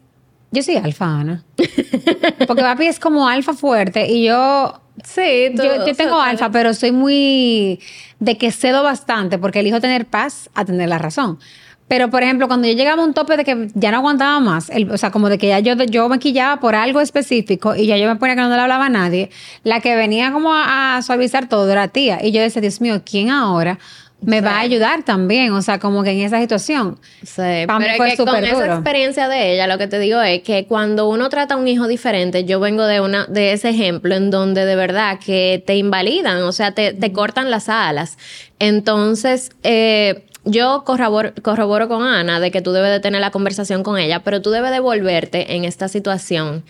yo 0.49 0.63
soy 0.63 0.77
alfa, 0.77 1.05
Ana. 1.05 1.43
Porque 2.47 2.61
papi 2.61 2.85
es 2.85 3.01
como 3.01 3.27
alfa 3.27 3.53
fuerte 3.53 4.07
y 4.07 4.23
yo 4.23 4.81
Sí, 5.03 5.51
yo, 5.53 5.95
tengo 5.95 6.19
alfa, 6.19 6.49
pero 6.49 6.73
soy 6.73 6.91
muy 6.91 7.79
de 8.19 8.37
que 8.37 8.51
cedo 8.51 8.81
bastante 8.81 9.37
porque 9.37 9.59
elijo 9.59 9.79
tener 9.79 10.07
paz 10.07 10.49
a 10.55 10.65
tener 10.65 10.89
la 10.89 10.97
razón. 10.97 11.39
Pero, 11.87 12.09
por 12.09 12.23
ejemplo, 12.23 12.47
cuando 12.47 12.67
yo 12.67 12.73
llegaba 12.73 13.01
a 13.01 13.05
un 13.05 13.13
tope 13.13 13.37
de 13.37 13.45
que 13.45 13.69
ya 13.73 13.91
no 13.91 13.97
aguantaba 13.97 14.39
más, 14.39 14.69
o 14.89 14.97
sea, 14.97 15.11
como 15.11 15.29
de 15.29 15.37
que 15.37 15.47
ya 15.47 15.59
yo, 15.59 15.75
yo 15.75 16.09
me 16.09 16.19
quillaba 16.19 16.59
por 16.59 16.75
algo 16.75 16.99
específico 16.99 17.75
y 17.75 17.87
ya 17.87 17.97
yo 17.97 18.07
me 18.07 18.17
ponía 18.17 18.35
que 18.35 18.41
no 18.41 18.49
le 18.49 18.61
hablaba 18.61 18.87
a 18.87 18.89
nadie, 18.89 19.29
la 19.63 19.79
que 19.79 19.95
venía 19.95 20.31
como 20.31 20.53
a, 20.53 20.97
a 20.97 21.01
suavizar 21.01 21.47
todo 21.47 21.71
era 21.71 21.87
tía. 21.87 22.19
Y 22.21 22.31
yo 22.31 22.41
decía, 22.41 22.61
Dios 22.61 22.81
mío, 22.81 23.01
¿quién 23.05 23.29
ahora? 23.29 23.79
me 24.21 24.41
va 24.41 24.57
a 24.57 24.59
ayudar 24.61 25.03
también, 25.03 25.51
o 25.53 25.61
sea, 25.61 25.79
como 25.79 26.03
que 26.03 26.11
en 26.11 26.19
esa 26.19 26.39
situación. 26.39 26.97
Sí, 27.23 27.35
pero 27.35 28.03
es 28.05 28.17
que 28.17 28.25
con 28.25 28.43
esa 28.43 28.65
experiencia 28.65 29.27
de 29.27 29.53
ella, 29.53 29.67
lo 29.67 29.77
que 29.77 29.87
te 29.87 29.99
digo 29.99 30.21
es 30.21 30.41
que 30.41 30.65
cuando 30.65 31.07
uno 31.07 31.29
trata 31.29 31.53
a 31.53 31.57
un 31.57 31.67
hijo 31.67 31.87
diferente, 31.87 32.43
yo 32.43 32.59
vengo 32.59 32.85
de 32.85 32.99
una 32.99 33.25
de 33.25 33.53
ese 33.53 33.69
ejemplo 33.69 34.15
en 34.15 34.31
donde 34.31 34.65
de 34.65 34.75
verdad 34.75 35.19
que 35.23 35.63
te 35.65 35.75
invalidan, 35.75 36.41
o 36.43 36.51
sea, 36.51 36.71
te, 36.71 36.93
te 36.93 37.11
cortan 37.11 37.51
las 37.51 37.69
alas. 37.69 38.17
Entonces, 38.59 39.51
eh, 39.61 40.25
yo 40.47 40.83
corroboro, 40.85 41.87
con 41.87 42.03
Ana 42.03 42.39
de 42.39 42.51
que 42.51 42.61
tú 42.61 42.71
debes 42.71 42.91
de 42.91 42.99
tener 42.99 43.21
la 43.21 43.31
conversación 43.31 43.83
con 43.83 43.97
ella, 43.97 44.23
pero 44.23 44.41
tú 44.41 44.49
debes 44.49 44.71
de 44.71 44.79
volverte 44.79 45.55
en 45.55 45.65
esta 45.65 45.87
situación. 45.87 46.63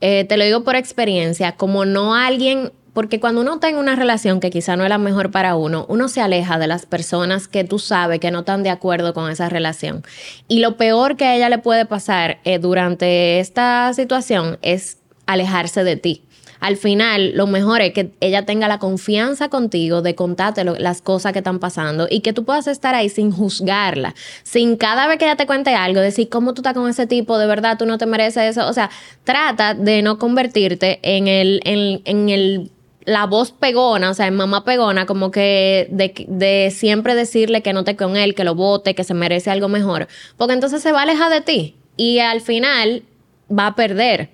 Eh, 0.00 0.24
te 0.24 0.36
lo 0.36 0.44
digo 0.44 0.64
por 0.64 0.76
experiencia, 0.76 1.52
como 1.52 1.84
no 1.84 2.14
alguien 2.14 2.72
porque 2.92 3.20
cuando 3.20 3.40
uno 3.42 3.54
está 3.54 3.68
en 3.68 3.76
una 3.76 3.94
relación 3.94 4.40
que 4.40 4.50
quizá 4.50 4.74
no 4.76 4.82
es 4.82 4.88
la 4.88 4.98
mejor 4.98 5.30
para 5.30 5.54
uno, 5.54 5.86
uno 5.88 6.08
se 6.08 6.20
aleja 6.20 6.58
de 6.58 6.66
las 6.66 6.86
personas 6.86 7.46
que 7.46 7.62
tú 7.62 7.78
sabes 7.78 8.18
que 8.18 8.32
no 8.32 8.40
están 8.40 8.64
de 8.64 8.70
acuerdo 8.70 9.14
con 9.14 9.30
esa 9.30 9.48
relación. 9.48 10.02
Y 10.48 10.58
lo 10.58 10.76
peor 10.76 11.16
que 11.16 11.24
a 11.24 11.36
ella 11.36 11.48
le 11.48 11.58
puede 11.58 11.86
pasar 11.86 12.40
eh, 12.42 12.58
durante 12.58 13.38
esta 13.38 13.92
situación 13.94 14.58
es 14.62 14.98
alejarse 15.26 15.84
de 15.84 15.96
ti 15.96 16.24
al 16.60 16.76
final 16.76 17.32
lo 17.34 17.46
mejor 17.46 17.80
es 17.80 17.92
que 17.92 18.10
ella 18.20 18.44
tenga 18.44 18.68
la 18.68 18.78
confianza 18.78 19.48
contigo 19.48 20.02
de 20.02 20.14
contarte 20.14 20.64
las 20.64 21.02
cosas 21.02 21.32
que 21.32 21.38
están 21.38 21.58
pasando 21.58 22.06
y 22.08 22.20
que 22.20 22.32
tú 22.32 22.44
puedas 22.44 22.66
estar 22.66 22.94
ahí 22.94 23.08
sin 23.08 23.32
juzgarla, 23.32 24.14
sin 24.42 24.76
cada 24.76 25.06
vez 25.06 25.18
que 25.18 25.24
ella 25.24 25.36
te 25.36 25.46
cuente 25.46 25.74
algo, 25.74 26.00
decir 26.00 26.28
cómo 26.28 26.54
tú 26.54 26.60
estás 26.60 26.74
con 26.74 26.88
ese 26.88 27.06
tipo, 27.06 27.38
de 27.38 27.46
verdad 27.46 27.78
tú 27.78 27.86
no 27.86 27.98
te 27.98 28.06
mereces 28.06 28.56
eso. 28.56 28.68
O 28.68 28.72
sea, 28.72 28.90
trata 29.24 29.74
de 29.74 30.02
no 30.02 30.18
convertirte 30.18 31.00
en 31.02 31.28
el, 31.28 31.60
en, 31.64 32.02
en 32.04 32.28
el 32.28 32.70
la 33.04 33.26
voz 33.26 33.50
pegona, 33.50 34.10
o 34.10 34.14
sea, 34.14 34.26
en 34.26 34.36
mamá 34.36 34.64
pegona, 34.64 35.06
como 35.06 35.30
que 35.30 35.88
de, 35.90 36.12
de, 36.28 36.70
siempre 36.70 37.14
decirle 37.14 37.62
que 37.62 37.72
no 37.72 37.82
te 37.82 37.96
con 37.96 38.16
él, 38.16 38.34
que 38.34 38.44
lo 38.44 38.54
vote, 38.54 38.94
que 38.94 39.04
se 39.04 39.14
merece 39.14 39.50
algo 39.50 39.68
mejor, 39.68 40.06
porque 40.36 40.52
entonces 40.54 40.82
se 40.82 40.92
va 40.92 41.00
a 41.00 41.02
alejar 41.02 41.32
de 41.32 41.40
ti 41.40 41.76
y 41.96 42.18
al 42.18 42.40
final 42.40 43.02
va 43.50 43.68
a 43.68 43.74
perder 43.74 44.30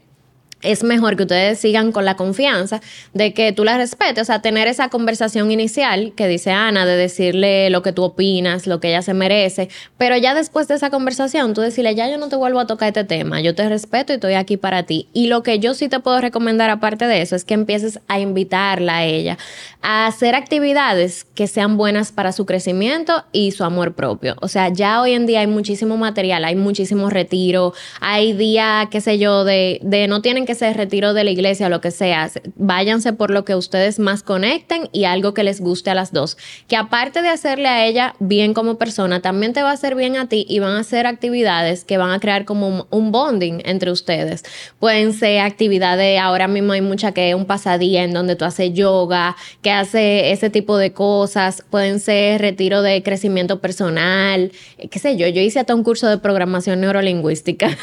es 0.63 0.83
mejor 0.83 1.17
que 1.17 1.25
ustedes 1.25 1.59
sigan 1.59 1.93
con 1.93 2.05
la 2.05 2.17
confianza 2.17 2.81
de 3.13 3.35
que 3.35 3.53
tú 3.53 3.65
la 3.65 3.77
respetes, 3.77 4.23
o 4.23 4.25
sea, 4.25 4.41
tener 4.41 4.69
esa 4.69 4.89
conversación 4.89 5.51
inicial 5.51 6.13
que 6.17 6.27
dice 6.29 6.51
Ana, 6.51 6.87
de 6.87 6.97
decirle 6.97 7.71
lo 7.71 7.83
que 7.83 7.93
tú 7.93 8.03
opinas, 8.03 8.67
lo 8.67 8.81
que 8.81 8.89
ella 8.89 9.03
se 9.03 9.15
merece, 9.15 9.69
pero 9.99 10.17
ya 10.17 10.35
después 10.35 10.67
de 10.69 10.75
esa 10.75 10.91
conversación, 10.91 11.55
tú 11.55 11.61
decirle, 11.61 11.95
ya 11.95 12.09
yo 12.09 12.19
no 12.19 12.29
te 12.29 12.37
vuelvo 12.37 12.61
a 12.61 12.67
tocar 12.67 12.89
este 12.89 13.05
tema, 13.05 13.41
yo 13.41 13.55
te 13.55 13.69
respeto 13.69 14.13
y 14.13 14.17
estoy 14.17 14.35
aquí 14.35 14.57
para 14.57 14.85
ti. 14.85 15.09
Y 15.13 15.27
lo 15.29 15.43
que 15.43 15.59
yo 15.59 15.75
sí 15.75 15.89
te 15.89 16.01
puedo 16.01 16.21
recomendar 16.21 16.71
aparte 16.71 17.07
de 17.07 17.21
eso 17.21 17.37
es 17.37 17.45
que 17.45 17.55
empieces 17.55 18.01
a 18.09 18.19
invitarla 18.19 18.99
a 18.99 19.05
ella 19.05 19.39
a 19.83 20.07
hacer 20.07 20.35
actividades 20.35 21.25
que 21.25 21.47
sean 21.47 21.77
buenas 21.77 22.11
para 22.11 22.33
su 22.33 22.47
crecimiento 22.47 23.25
y 23.33 23.53
su 23.53 23.63
amor 23.63 23.95
propio. 23.95 24.35
O 24.41 24.49
sea, 24.49 24.69
ya 24.69 25.01
hoy 25.01 25.13
en 25.13 25.27
día 25.27 25.41
hay 25.41 25.47
muchísimo 25.47 25.97
material, 25.97 26.45
hay 26.45 26.57
muchísimo 26.57 27.11
retiro, 27.11 27.73
hay 28.01 28.33
días, 28.33 28.89
qué 28.91 29.01
sé 29.01 29.19
yo, 29.19 29.45
de, 29.45 29.79
de 29.83 30.09
no 30.09 30.23
tienen 30.23 30.46
que 30.47 30.55
ser 30.55 30.77
retiro 30.77 31.13
de 31.13 31.25
la 31.25 31.31
iglesia 31.31 31.67
o 31.67 31.71
lo 31.71 31.81
que 31.81 31.91
sea. 31.91 32.31
Váyanse 32.55 33.13
por 33.13 33.31
lo 33.31 33.45
que 33.45 33.55
ustedes 33.55 33.99
más 33.99 34.23
conecten 34.23 34.89
y 34.93 35.05
algo 35.05 35.35
que 35.35 35.45
les 35.45 35.61
guste 35.61 35.91
a 35.91 35.95
las 35.95 36.13
dos. 36.13 36.39
Que 36.69 36.77
aparte 36.77 37.23
de 37.23 37.29
hacerle 37.29 37.69
a 37.69 37.85
ella 37.87 38.15
bien 38.19 38.55
como 38.55 38.79
persona, 38.79 39.21
también 39.21 39.53
te 39.53 39.63
va 39.63 39.71
a 39.71 39.75
hacer 39.75 39.95
bien 39.95 40.17
a 40.17 40.29
ti 40.29 40.47
y 40.49 40.59
van 40.59 40.73
a 40.73 40.81
hacer 40.81 41.07
actividades 41.07 41.85
que 41.85 41.99
van 41.99 42.11
a 42.11 42.21
crear 42.21 42.45
como 42.45 42.87
un 42.91 43.13
bonding 43.13 43.61
entre 43.65 43.91
ustedes. 43.91 44.45
Pueden 44.79 45.13
ser 45.13 45.41
actividades, 45.41 46.19
ahora 46.21 46.49
mismo 46.49 46.73
hay 46.73 46.81
mucha 46.81 47.13
que 47.13 47.31
es 47.31 47.35
un 47.35 47.45
pasadía 47.45 48.05
en 48.05 48.13
donde 48.13 48.37
tú 48.37 48.45
haces 48.45 48.73
yoga, 48.73 49.37
que 49.63 49.71
hace 49.71 50.33
ese 50.33 50.51
tipo 50.51 50.79
de 50.79 50.93
cosas. 50.93 51.65
Pueden 51.69 52.01
ser 52.01 52.41
retiro 52.41 52.83
de 52.83 53.03
crecimiento 53.03 53.61
personal, 53.61 54.53
eh, 54.79 54.89
qué 54.89 54.99
sé 54.99 55.17
yo. 55.17 55.27
Yo 55.29 55.41
hice 55.41 55.61
hasta 55.61 55.75
un 55.75 55.83
curso 55.83 56.09
de 56.09 56.19
programación 56.19 56.81
neurolingüística. 56.81 57.77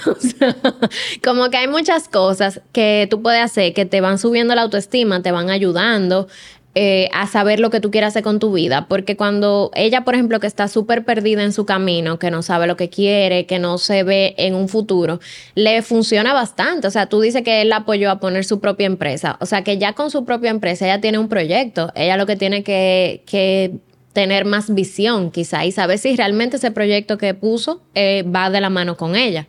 como 1.24 1.50
que 1.50 1.58
hay 1.58 1.68
muchas 1.68 2.08
cosas 2.08 2.53
que 2.72 3.08
tú 3.10 3.22
puedes 3.22 3.42
hacer 3.42 3.74
que 3.74 3.86
te 3.86 4.02
van 4.02 4.18
subiendo 4.18 4.56
la 4.56 4.64
autoestima, 4.64 5.22
te 5.22 5.32
van 5.32 5.50
ayudando. 5.50 6.28
Eh, 6.76 7.08
a 7.14 7.28
saber 7.28 7.60
lo 7.60 7.70
que 7.70 7.80
tú 7.80 7.92
quieras 7.92 8.14
hacer 8.14 8.24
con 8.24 8.40
tu 8.40 8.52
vida. 8.52 8.88
Porque 8.88 9.16
cuando 9.16 9.70
ella, 9.76 10.04
por 10.04 10.16
ejemplo, 10.16 10.40
que 10.40 10.48
está 10.48 10.68
súper 10.68 11.06
perdida 11.06 11.44
en 11.44 11.54
su 11.54 11.68
camino, 11.68 12.18
que 12.18 12.32
no 12.32 12.42
sabe 12.42 12.66
lo 12.66 12.76
que 12.76 12.90
quiere, 12.90 13.46
que 13.46 13.60
no 13.60 13.78
se 13.78 14.02
ve 14.02 14.34
en 14.40 14.56
un 14.56 14.68
futuro, 14.68 15.20
le 15.54 15.84
funciona 15.84 16.34
bastante. 16.34 16.88
O 16.88 16.90
sea, 16.90 17.06
tú 17.06 17.22
dices 17.22 17.44
que 17.44 17.62
él 17.62 17.70
la 17.70 17.78
apoyó 17.78 18.10
a 18.10 18.20
poner 18.20 18.44
su 18.44 18.60
propia 18.60 18.88
empresa. 18.88 19.38
O 19.40 19.46
sea, 19.46 19.64
que 19.64 19.78
ya 19.78 19.94
con 19.94 20.10
su 20.10 20.26
propia 20.26 20.50
empresa 20.50 20.86
ella 20.86 21.00
tiene 21.00 21.20
un 21.20 21.30
proyecto. 21.30 21.92
Ella 21.94 22.18
lo 22.18 22.26
que 22.26 22.38
tiene 22.38 22.64
que, 22.64 23.22
que 23.28 23.78
tener 24.14 24.46
más 24.46 24.74
visión 24.74 25.30
quizá 25.30 25.66
y 25.66 25.72
saber 25.72 26.00
si 26.00 26.16
realmente 26.16 26.58
ese 26.58 26.72
proyecto 26.72 27.20
que 27.20 27.34
puso 27.34 27.82
eh, 27.94 28.24
va 28.24 28.50
de 28.50 28.62
la 28.62 28.72
mano 28.72 28.96
con 28.96 29.16
ella. 29.16 29.48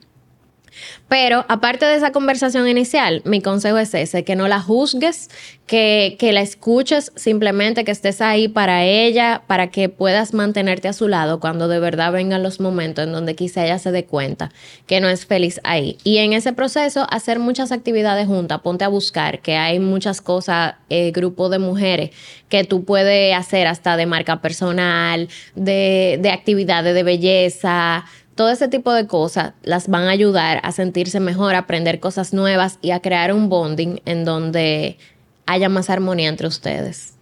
Pero 1.08 1.44
aparte 1.48 1.84
de 1.84 1.96
esa 1.96 2.12
conversación 2.12 2.66
inicial, 2.68 3.22
mi 3.24 3.40
consejo 3.40 3.78
es 3.78 3.94
ese, 3.94 4.24
que 4.24 4.36
no 4.36 4.48
la 4.48 4.60
juzgues, 4.60 5.30
que, 5.66 6.16
que, 6.18 6.32
la 6.32 6.40
escuches, 6.40 7.12
simplemente 7.14 7.84
que 7.84 7.90
estés 7.90 8.20
ahí 8.20 8.48
para 8.48 8.84
ella, 8.84 9.42
para 9.46 9.68
que 9.68 9.88
puedas 9.88 10.34
mantenerte 10.34 10.88
a 10.88 10.92
su 10.92 11.08
lado 11.08 11.40
cuando 11.40 11.68
de 11.68 11.78
verdad 11.78 12.12
vengan 12.12 12.42
los 12.42 12.60
momentos 12.60 13.04
en 13.04 13.12
donde 13.12 13.34
quizá 13.34 13.64
ella 13.64 13.78
se 13.78 13.90
dé 13.90 14.04
cuenta 14.04 14.50
que 14.86 15.00
no 15.00 15.08
es 15.08 15.24
feliz 15.24 15.60
ahí. 15.64 15.96
Y 16.04 16.18
en 16.18 16.32
ese 16.32 16.52
proceso, 16.52 17.06
hacer 17.10 17.38
muchas 17.38 17.72
actividades 17.72 18.26
juntas, 18.26 18.60
ponte 18.60 18.84
a 18.84 18.88
buscar, 18.88 19.40
que 19.40 19.56
hay 19.56 19.78
muchas 19.78 20.20
cosas, 20.20 20.74
eh, 20.90 21.12
grupo 21.12 21.48
de 21.48 21.58
mujeres 21.58 22.10
que 22.48 22.64
tú 22.64 22.84
puedes 22.84 23.34
hacer 23.34 23.66
hasta 23.66 23.96
de 23.96 24.06
marca 24.06 24.40
personal, 24.40 25.28
de, 25.54 26.18
de 26.20 26.30
actividades 26.30 26.94
de 26.94 27.02
belleza, 27.02 28.04
todo 28.34 28.50
ese 28.50 28.68
tipo 28.68 28.92
de 28.92 29.06
cosas 29.06 29.52
las 29.62 29.88
van 29.88 30.04
a 30.04 30.10
ayudar 30.10 30.60
a 30.62 30.72
sentirse 30.72 31.20
mejor, 31.20 31.54
a 31.54 31.58
aprender 31.58 32.00
cosas 32.00 32.32
nuevas 32.32 32.78
y 32.82 32.90
a 32.90 33.00
crear 33.00 33.32
un 33.32 33.48
bonding 33.48 34.00
en 34.04 34.24
donde 34.24 34.98
haya 35.46 35.68
más 35.68 35.90
armonía 35.90 36.28
entre 36.28 36.46
ustedes. 36.46 37.14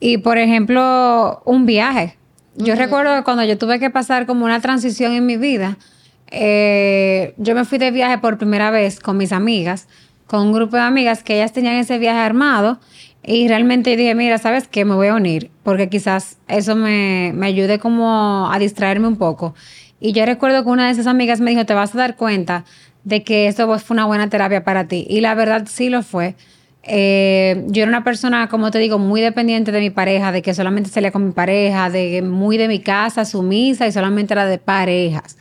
Y 0.00 0.18
por 0.18 0.38
ejemplo, 0.38 1.42
un 1.44 1.66
viaje. 1.66 2.16
Yo 2.56 2.74
recuerdo 2.74 3.14
que 3.16 3.22
cuando 3.22 3.44
yo 3.44 3.58
tuve 3.58 3.78
que 3.78 3.90
pasar 3.90 4.26
como 4.26 4.44
una 4.44 4.60
transición 4.60 5.12
en 5.12 5.26
mi 5.26 5.36
vida, 5.36 5.76
eh, 6.30 7.34
yo 7.36 7.54
me 7.54 7.64
fui 7.64 7.78
de 7.78 7.90
viaje 7.90 8.18
por 8.18 8.38
primera 8.38 8.70
vez 8.70 8.98
con 8.98 9.16
mis 9.16 9.32
amigas, 9.32 9.88
con 10.26 10.40
un 10.40 10.52
grupo 10.52 10.76
de 10.76 10.82
amigas 10.82 11.22
que 11.22 11.36
ellas 11.36 11.52
tenían 11.52 11.76
ese 11.76 11.98
viaje 11.98 12.18
armado 12.18 12.80
y 13.22 13.48
realmente 13.48 13.96
dije, 13.96 14.14
mira, 14.14 14.38
¿sabes 14.38 14.68
qué? 14.68 14.84
Me 14.84 14.94
voy 14.94 15.08
a 15.08 15.14
unir 15.14 15.50
porque 15.62 15.88
quizás 15.88 16.38
eso 16.48 16.76
me, 16.76 17.32
me 17.34 17.46
ayude 17.46 17.78
como 17.78 18.50
a 18.50 18.58
distraerme 18.58 19.08
un 19.08 19.16
poco. 19.16 19.54
Y 20.00 20.12
yo 20.12 20.26
recuerdo 20.26 20.62
que 20.62 20.70
una 20.70 20.86
de 20.86 20.92
esas 20.92 21.06
amigas 21.06 21.40
me 21.40 21.50
dijo, 21.50 21.64
te 21.64 21.74
vas 21.74 21.94
a 21.94 21.98
dar 21.98 22.16
cuenta 22.16 22.64
de 23.04 23.22
que 23.22 23.46
esto 23.46 23.78
fue 23.78 23.94
una 23.94 24.06
buena 24.06 24.28
terapia 24.28 24.64
para 24.64 24.88
ti. 24.88 25.06
Y 25.08 25.20
la 25.20 25.34
verdad 25.34 25.66
sí 25.70 25.88
lo 25.88 26.02
fue. 26.02 26.34
Eh, 26.82 27.64
yo 27.68 27.82
era 27.82 27.88
una 27.88 28.04
persona, 28.04 28.48
como 28.48 28.70
te 28.70 28.78
digo, 28.78 28.98
muy 28.98 29.20
dependiente 29.20 29.72
de 29.72 29.80
mi 29.80 29.90
pareja, 29.90 30.32
de 30.32 30.42
que 30.42 30.54
solamente 30.54 30.90
salía 30.90 31.10
con 31.10 31.26
mi 31.26 31.32
pareja, 31.32 31.90
de 31.90 32.22
muy 32.22 32.56
de 32.56 32.68
mi 32.68 32.80
casa, 32.80 33.24
sumisa 33.24 33.86
y 33.86 33.92
solamente 33.92 34.34
era 34.34 34.46
de 34.46 34.58
parejas. 34.58 35.36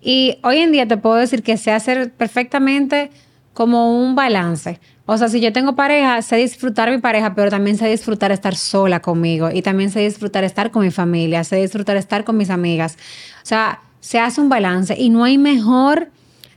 Y 0.00 0.38
hoy 0.42 0.58
en 0.58 0.72
día 0.72 0.86
te 0.86 0.96
puedo 0.96 1.16
decir 1.16 1.42
que 1.42 1.56
sé 1.56 1.72
hacer 1.72 2.12
perfectamente 2.12 3.10
como 3.54 3.98
un 3.98 4.14
balance. 4.14 4.78
O 5.06 5.18
sea, 5.18 5.28
si 5.28 5.40
yo 5.40 5.52
tengo 5.52 5.76
pareja, 5.76 6.20
sé 6.22 6.36
disfrutar 6.36 6.90
mi 6.90 6.98
pareja, 6.98 7.34
pero 7.34 7.50
también 7.50 7.76
sé 7.76 7.88
disfrutar 7.88 8.32
estar 8.32 8.54
sola 8.56 9.00
conmigo 9.00 9.50
y 9.52 9.62
también 9.62 9.90
sé 9.90 10.00
disfrutar 10.00 10.44
estar 10.44 10.70
con 10.70 10.82
mi 10.82 10.90
familia, 10.90 11.44
sé 11.44 11.56
disfrutar 11.56 11.96
estar 11.96 12.24
con 12.24 12.36
mis 12.36 12.50
amigas. 12.50 12.96
O 13.42 13.46
sea, 13.46 13.80
se 14.04 14.18
hace 14.18 14.38
un 14.38 14.50
balance 14.50 14.94
y 14.98 15.08
no 15.08 15.24
hay 15.24 15.38
mejor 15.38 16.10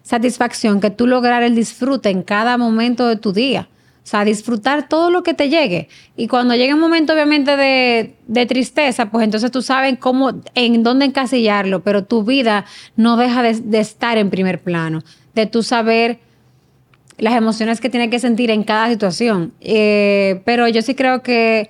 satisfacción 0.04 0.82
que 0.82 0.90
tú 0.90 1.08
lograr 1.08 1.44
el 1.44 1.56
disfrute 1.56 2.10
en 2.10 2.22
cada 2.22 2.58
momento 2.58 3.08
de 3.08 3.16
tu 3.16 3.32
día. 3.32 3.70
O 4.04 4.06
sea, 4.10 4.26
disfrutar 4.26 4.90
todo 4.90 5.12
lo 5.12 5.24
que 5.24 5.34
te 5.34 5.48
llegue. 5.48 5.88
Y 6.18 6.28
cuando 6.28 6.56
llegue 6.56 6.74
un 6.74 6.82
momento, 6.82 7.14
obviamente, 7.14 7.56
de, 7.56 8.46
tristeza, 8.48 9.10
pues 9.12 9.24
entonces 9.24 9.50
tú 9.50 9.62
sabes 9.62 9.98
cómo, 9.98 10.42
en 10.56 10.84
dónde 10.84 11.06
encasillarlo, 11.06 11.84
pero 11.84 12.04
tu 12.04 12.26
vida 12.26 12.66
no 12.98 13.16
deja 13.16 13.42
de, 13.42 13.80
estar 13.80 14.18
en 14.18 14.30
primer 14.30 14.62
plano, 14.62 15.02
de 15.34 15.46
tú 15.46 15.64
saber 15.64 16.20
las 17.18 17.34
emociones 17.34 17.80
que 17.80 17.90
tienes 17.90 18.10
que 18.10 18.20
sentir 18.20 18.52
en 18.52 18.64
cada 18.64 18.90
situación. 18.90 19.54
Eh, 19.62 20.42
pero 20.44 20.68
yo 20.68 20.82
sí 20.82 20.96
creo 20.96 21.24
que 21.24 21.70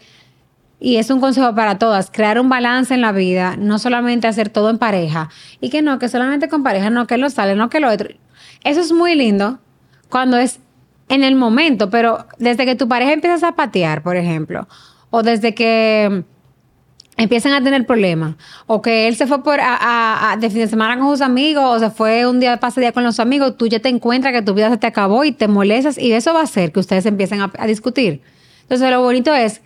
y 0.79 0.97
es 0.97 1.09
un 1.09 1.19
consejo 1.19 1.55
para 1.55 1.79
todas, 1.79 2.11
crear 2.11 2.39
un 2.39 2.49
balance 2.49 2.93
en 2.93 3.01
la 3.01 3.11
vida, 3.11 3.55
no 3.57 3.79
solamente 3.79 4.27
hacer 4.27 4.49
todo 4.49 4.69
en 4.69 4.77
pareja. 4.77 5.29
Y 5.59 5.69
que 5.69 5.81
no, 5.81 5.97
que 5.97 6.07
solamente 6.07 6.49
con 6.49 6.63
pareja, 6.63 6.89
no 6.89 7.07
que 7.07 7.17
lo 7.17 7.29
sale, 7.29 7.55
no 7.55 7.69
que 7.69 7.79
lo 7.79 7.91
otro. 7.91 8.09
Eso 8.63 8.81
es 8.81 8.91
muy 8.91 9.15
lindo 9.15 9.59
cuando 10.09 10.37
es 10.37 10.59
en 11.09 11.23
el 11.23 11.35
momento, 11.35 11.89
pero 11.89 12.25
desde 12.37 12.65
que 12.65 12.75
tu 12.75 12.87
pareja 12.87 13.13
empieza 13.13 13.47
a 13.47 13.55
patear, 13.55 14.03
por 14.03 14.17
ejemplo, 14.17 14.67
o 15.09 15.23
desde 15.23 15.55
que 15.55 16.23
empiezan 17.15 17.53
a 17.53 17.63
tener 17.63 17.87
problemas, 17.87 18.35
o 18.67 18.81
que 18.81 19.07
él 19.07 19.15
se 19.15 19.25
fue 19.25 19.41
por 19.43 19.59
a, 19.59 20.37
de 20.39 20.49
fin 20.51 20.59
de 20.59 20.67
semana 20.67 20.99
con 20.99 21.09
sus 21.09 21.21
amigos, 21.21 21.63
o 21.65 21.79
se 21.79 21.89
fue 21.89 22.27
un 22.27 22.39
día 22.39 22.51
de 22.51 22.57
pase 22.57 22.81
día 22.81 22.91
con 22.91 23.03
los 23.03 23.19
amigos, 23.19 23.57
tú 23.57 23.65
ya 23.65 23.79
te 23.79 23.89
encuentras 23.89 24.31
que 24.31 24.43
tu 24.43 24.53
vida 24.53 24.69
se 24.69 24.77
te 24.77 24.85
acabó 24.85 25.23
y 25.23 25.31
te 25.31 25.47
molestas, 25.47 25.97
y 25.97 26.11
eso 26.11 26.33
va 26.33 26.41
a 26.41 26.43
hacer 26.43 26.71
que 26.71 26.79
ustedes 26.79 27.07
empiecen 27.07 27.39
a 27.41 27.67
discutir. 27.67 28.21
Entonces, 28.61 28.91
lo 28.91 29.01
bonito 29.01 29.33
es 29.33 29.61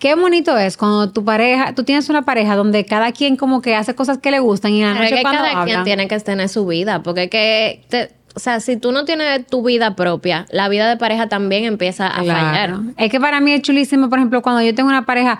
Qué 0.00 0.14
bonito 0.14 0.56
es 0.56 0.76
cuando 0.76 1.10
tu 1.10 1.24
pareja, 1.24 1.74
tú 1.74 1.84
tienes 1.84 2.08
una 2.08 2.22
pareja 2.22 2.56
donde 2.56 2.86
cada 2.86 3.12
quien 3.12 3.36
como 3.36 3.60
que 3.60 3.76
hace 3.76 3.94
cosas 3.94 4.18
que 4.18 4.30
le 4.30 4.40
gustan 4.40 4.72
y 4.72 4.82
en 4.82 4.88
la 4.88 4.94
noche 4.94 5.14
que 5.14 5.22
cada 5.22 5.64
quien 5.64 5.84
tiene 5.84 6.08
que 6.08 6.18
tener 6.18 6.48
su 6.48 6.66
vida, 6.66 7.02
porque 7.02 7.28
que 7.28 7.84
o 8.34 8.38
sea, 8.38 8.60
si 8.60 8.76
tú 8.76 8.92
no 8.92 9.04
tienes 9.04 9.46
tu 9.46 9.62
vida 9.62 9.96
propia, 9.96 10.46
la 10.50 10.68
vida 10.68 10.88
de 10.88 10.96
pareja 10.96 11.28
también 11.28 11.64
empieza 11.64 12.06
a 12.06 12.24
fallar. 12.24 12.78
Es 12.96 13.10
que 13.10 13.20
para 13.20 13.40
mí 13.40 13.52
es 13.52 13.62
chulísimo, 13.62 14.08
por 14.08 14.18
ejemplo, 14.18 14.40
cuando 14.40 14.62
yo 14.62 14.74
tengo 14.74 14.88
una 14.88 15.04
pareja 15.04 15.38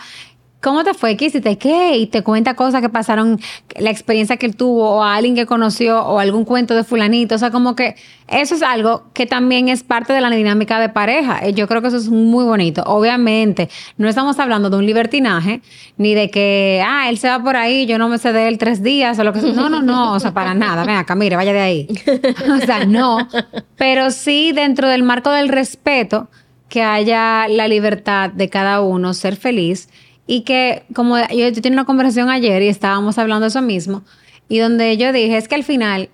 ¿Cómo 0.60 0.84
te 0.84 0.92
fue? 0.92 1.16
¿Qué 1.16 1.26
hiciste? 1.26 1.56
¿Qué? 1.56 1.96
Y 1.96 2.06
te 2.06 2.22
cuenta 2.22 2.52
cosas 2.52 2.82
que 2.82 2.90
pasaron, 2.90 3.40
la 3.78 3.90
experiencia 3.90 4.36
que 4.36 4.44
él 4.44 4.56
tuvo, 4.56 4.96
o 4.96 5.02
a 5.02 5.14
alguien 5.14 5.34
que 5.34 5.46
conoció, 5.46 6.04
o 6.04 6.18
algún 6.18 6.44
cuento 6.44 6.74
de 6.74 6.84
fulanito. 6.84 7.34
O 7.34 7.38
sea, 7.38 7.50
como 7.50 7.74
que 7.74 7.94
eso 8.28 8.54
es 8.54 8.62
algo 8.62 9.04
que 9.14 9.24
también 9.24 9.70
es 9.70 9.82
parte 9.82 10.12
de 10.12 10.20
la 10.20 10.28
dinámica 10.28 10.78
de 10.78 10.90
pareja. 10.90 11.48
Yo 11.48 11.66
creo 11.66 11.80
que 11.80 11.88
eso 11.88 11.96
es 11.96 12.10
muy 12.10 12.44
bonito. 12.44 12.82
Obviamente, 12.84 13.70
no 13.96 14.06
estamos 14.06 14.38
hablando 14.38 14.68
de 14.68 14.76
un 14.76 14.84
libertinaje, 14.84 15.62
ni 15.96 16.14
de 16.14 16.30
que, 16.30 16.84
ah, 16.86 17.08
él 17.08 17.16
se 17.16 17.30
va 17.30 17.42
por 17.42 17.56
ahí, 17.56 17.86
yo 17.86 17.96
no 17.96 18.10
me 18.10 18.18
sé 18.18 18.34
de 18.34 18.46
él 18.46 18.58
tres 18.58 18.82
días, 18.82 19.18
o 19.18 19.24
lo 19.24 19.32
que 19.32 19.40
sea. 19.40 19.54
No, 19.54 19.70
no, 19.70 19.80
no, 19.80 20.12
o 20.12 20.20
sea, 20.20 20.34
para 20.34 20.52
nada. 20.52 20.84
Ven 20.84 20.96
acá, 20.96 21.14
mire, 21.14 21.36
vaya 21.36 21.54
de 21.54 21.60
ahí. 21.60 21.88
O 22.50 22.66
sea, 22.66 22.84
no. 22.84 23.28
Pero 23.76 24.10
sí, 24.10 24.52
dentro 24.52 24.88
del 24.88 25.02
marco 25.04 25.30
del 25.30 25.48
respeto, 25.48 26.28
que 26.68 26.82
haya 26.82 27.48
la 27.48 27.66
libertad 27.66 28.30
de 28.30 28.50
cada 28.50 28.82
uno, 28.82 29.14
ser 29.14 29.36
feliz 29.36 29.88
y 30.30 30.42
que, 30.42 30.84
como 30.94 31.18
yo, 31.18 31.48
yo 31.48 31.60
tenía 31.60 31.72
una 31.72 31.84
conversación 31.84 32.30
ayer 32.30 32.62
y 32.62 32.68
estábamos 32.68 33.18
hablando 33.18 33.46
de 33.46 33.48
eso 33.48 33.62
mismo, 33.62 34.04
y 34.48 34.60
donde 34.60 34.96
yo 34.96 35.12
dije, 35.12 35.36
es 35.36 35.48
que 35.48 35.56
al 35.56 35.64
final, 35.64 36.08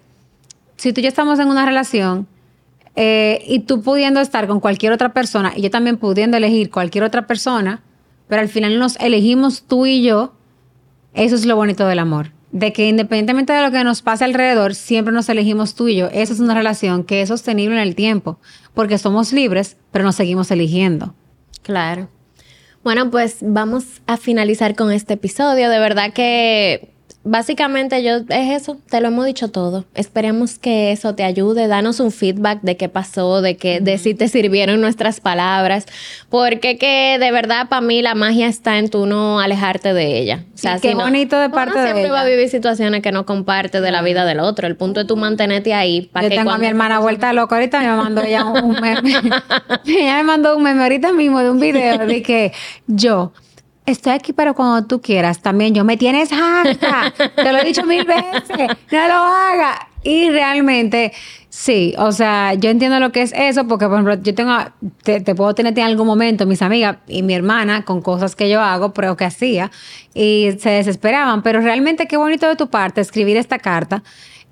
si 0.78 0.94
tú 0.94 1.00
y 1.00 1.02
yo 1.02 1.08
estamos 1.08 1.38
en 1.38 1.48
una 1.48 1.66
relación 1.66 2.26
eh, 2.94 3.44
y 3.46 3.58
tú 3.58 3.82
pudiendo 3.82 4.20
estar 4.20 4.46
con 4.46 4.58
cualquier 4.58 4.94
otra 4.94 5.12
persona 5.12 5.52
y 5.54 5.60
yo 5.60 5.70
también 5.70 5.98
pudiendo 5.98 6.38
elegir 6.38 6.70
cualquier 6.70 7.04
otra 7.04 7.26
persona, 7.26 7.82
pero 8.26 8.40
al 8.40 8.48
final 8.48 8.78
nos 8.78 8.96
elegimos 9.00 9.64
tú 9.64 9.84
y 9.84 10.02
yo, 10.02 10.32
eso 11.12 11.34
es 11.34 11.44
lo 11.44 11.54
bonito 11.54 11.86
del 11.86 11.98
amor. 11.98 12.32
De 12.52 12.72
que 12.72 12.88
independientemente 12.88 13.52
de 13.52 13.60
lo 13.60 13.70
que 13.70 13.84
nos 13.84 14.00
pase 14.00 14.24
alrededor, 14.24 14.74
siempre 14.74 15.12
nos 15.12 15.28
elegimos 15.28 15.74
tú 15.74 15.88
y 15.88 15.96
yo. 15.96 16.06
Esa 16.06 16.32
es 16.32 16.40
una 16.40 16.54
relación 16.54 17.04
que 17.04 17.20
es 17.20 17.28
sostenible 17.28 17.76
en 17.76 17.82
el 17.82 17.94
tiempo, 17.94 18.38
porque 18.72 18.96
somos 18.96 19.34
libres, 19.34 19.76
pero 19.90 20.06
nos 20.06 20.16
seguimos 20.16 20.50
eligiendo. 20.50 21.14
Claro. 21.62 22.08
Bueno, 22.86 23.10
pues 23.10 23.38
vamos 23.40 24.00
a 24.06 24.16
finalizar 24.16 24.76
con 24.76 24.92
este 24.92 25.14
episodio. 25.14 25.70
De 25.70 25.80
verdad 25.80 26.12
que 26.12 26.94
básicamente 27.26 28.02
yo 28.02 28.18
es 28.28 28.62
eso, 28.62 28.78
te 28.88 29.00
lo 29.00 29.08
hemos 29.08 29.26
dicho 29.26 29.48
todo. 29.48 29.84
Esperemos 29.94 30.58
que 30.58 30.92
eso 30.92 31.14
te 31.14 31.24
ayude, 31.24 31.66
danos 31.66 32.00
un 32.00 32.12
feedback 32.12 32.60
de 32.62 32.76
qué 32.76 32.88
pasó, 32.88 33.42
de 33.42 33.56
que 33.56 33.80
de 33.80 33.98
si 33.98 34.14
te 34.14 34.28
sirvieron 34.28 34.80
nuestras 34.80 35.20
palabras, 35.20 35.86
porque 36.30 36.78
que 36.78 37.18
de 37.18 37.30
verdad 37.32 37.68
para 37.68 37.80
mí 37.80 38.00
la 38.00 38.14
magia 38.14 38.46
está 38.46 38.78
en 38.78 38.88
tú 38.88 39.06
no 39.06 39.40
alejarte 39.40 39.92
de 39.92 40.18
ella. 40.18 40.44
O 40.54 40.58
sea, 40.58 40.78
qué 40.78 40.94
bonito 40.94 41.38
de 41.38 41.50
parte 41.50 41.78
de 41.78 41.92
siempre 41.92 42.10
va 42.10 42.20
a 42.20 42.24
vivir 42.24 42.48
situaciones 42.48 43.02
que 43.02 43.12
no 43.12 43.26
comparte 43.26 43.80
de 43.80 43.90
la 43.90 44.02
vida 44.02 44.24
del 44.24 44.40
otro. 44.40 44.66
El 44.66 44.76
punto 44.76 45.00
es 45.00 45.06
tú 45.06 45.16
mantenerte 45.16 45.74
ahí 45.74 46.02
para 46.02 46.28
yo 46.28 46.36
tengo 46.36 46.50
a 46.50 46.58
mi 46.58 46.66
hermana 46.66 47.00
vuelta 47.00 47.32
loca 47.32 47.56
ahorita 47.56 47.80
me 47.80 47.88
mandó 47.88 48.22
ella 48.22 48.44
un 48.44 48.80
meme. 48.80 49.14
ella 49.86 50.16
me 50.18 50.22
mandó 50.22 50.56
un 50.56 50.62
meme 50.62 50.82
ahorita 50.82 51.12
mismo 51.12 51.40
de 51.40 51.50
un 51.50 51.58
video 51.58 52.06
de 52.06 52.22
que 52.22 52.52
yo 52.86 53.32
estoy 53.86 54.12
aquí 54.12 54.32
pero 54.32 54.54
cuando 54.54 54.86
tú 54.86 55.00
quieras. 55.00 55.40
También 55.40 55.74
yo 55.74 55.84
me 55.84 55.96
tienes 55.96 56.30
harta. 56.32 57.12
Te 57.34 57.52
lo 57.52 57.58
he 57.58 57.64
dicho 57.64 57.84
mil 57.84 58.04
veces. 58.04 58.68
No 58.90 59.08
lo 59.08 59.14
haga. 59.14 59.88
Y 60.02 60.30
realmente, 60.30 61.12
sí, 61.48 61.92
o 61.98 62.12
sea, 62.12 62.54
yo 62.54 62.70
entiendo 62.70 63.00
lo 63.00 63.10
que 63.10 63.22
es 63.22 63.32
eso, 63.36 63.66
porque 63.66 63.86
por 63.86 63.94
ejemplo, 63.94 64.14
yo 64.22 64.34
tengo, 64.36 64.56
te, 65.02 65.34
puedo 65.34 65.52
tener 65.52 65.76
en 65.76 65.84
algún 65.84 66.06
momento 66.06 66.46
mis 66.46 66.62
amigas 66.62 66.98
y 67.08 67.24
mi 67.24 67.34
hermana 67.34 67.84
con 67.84 68.02
cosas 68.02 68.36
que 68.36 68.48
yo 68.48 68.60
hago, 68.60 68.92
pero 68.92 69.16
que 69.16 69.24
hacía, 69.24 69.72
y 70.14 70.50
se 70.60 70.70
desesperaban. 70.70 71.42
Pero 71.42 71.60
realmente 71.60 72.06
qué 72.06 72.16
bonito 72.16 72.46
de 72.46 72.54
tu 72.54 72.70
parte 72.70 73.00
escribir 73.00 73.36
esta 73.36 73.58
carta 73.58 74.04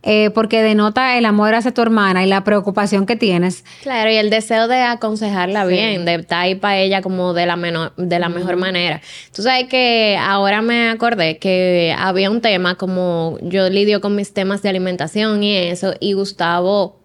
eh, 0.06 0.30
porque 0.30 0.62
denota 0.62 1.16
el 1.16 1.24
amor 1.24 1.54
hacia 1.54 1.72
tu 1.72 1.80
hermana 1.80 2.22
y 2.24 2.28
la 2.28 2.44
preocupación 2.44 3.06
que 3.06 3.16
tienes. 3.16 3.64
Claro, 3.82 4.10
y 4.10 4.16
el 4.16 4.28
deseo 4.28 4.68
de 4.68 4.82
aconsejarla 4.82 5.64
bien, 5.64 6.04
de 6.04 6.16
estar 6.16 6.40
ahí 6.40 6.54
para 6.54 6.78
ella 6.78 7.00
como 7.00 7.32
de 7.32 7.46
la, 7.46 7.92
de 7.96 8.18
la 8.18 8.28
mejor 8.28 8.56
manera. 8.56 9.00
Tú 9.34 9.42
sabes 9.42 9.66
que 9.68 10.18
ahora 10.20 10.60
me 10.60 10.90
acordé 10.90 11.38
que 11.38 11.94
había 11.98 12.30
un 12.30 12.42
tema 12.42 12.74
como 12.74 13.38
yo 13.40 13.70
lidio 13.70 14.02
con 14.02 14.14
mis 14.14 14.34
temas 14.34 14.60
de 14.60 14.68
alimentación 14.68 15.42
y 15.42 15.56
eso, 15.56 15.94
y 16.00 16.12
Gustavo 16.12 17.00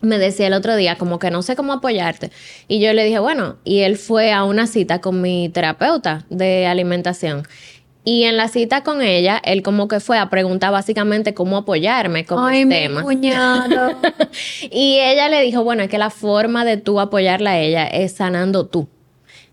me 0.00 0.18
decía 0.18 0.46
el 0.46 0.52
otro 0.52 0.76
día 0.76 0.96
como 0.96 1.18
que 1.18 1.30
no 1.30 1.42
sé 1.42 1.56
cómo 1.56 1.72
apoyarte. 1.72 2.30
Y 2.68 2.80
yo 2.80 2.92
le 2.92 3.04
dije, 3.04 3.18
bueno, 3.18 3.56
y 3.64 3.80
él 3.80 3.96
fue 3.96 4.32
a 4.32 4.44
una 4.44 4.66
cita 4.66 5.00
con 5.00 5.20
mi 5.20 5.48
terapeuta 5.48 6.26
de 6.30 6.66
alimentación. 6.66 7.46
Y 8.08 8.22
en 8.22 8.36
la 8.36 8.46
cita 8.46 8.84
con 8.84 9.02
ella, 9.02 9.42
él 9.42 9.64
como 9.64 9.88
que 9.88 9.98
fue 9.98 10.16
a 10.16 10.30
preguntar 10.30 10.70
básicamente 10.70 11.34
cómo 11.34 11.56
apoyarme 11.56 12.24
con 12.24 12.38
Ay, 12.38 12.62
el 12.62 12.68
tema. 12.68 13.02
y 14.70 15.00
ella 15.00 15.28
le 15.28 15.42
dijo, 15.42 15.64
bueno, 15.64 15.82
es 15.82 15.90
que 15.90 15.98
la 15.98 16.10
forma 16.10 16.64
de 16.64 16.76
tú 16.76 17.00
apoyarla 17.00 17.50
a 17.50 17.58
ella 17.58 17.84
es 17.84 18.12
sanando 18.12 18.66
tú. 18.66 18.88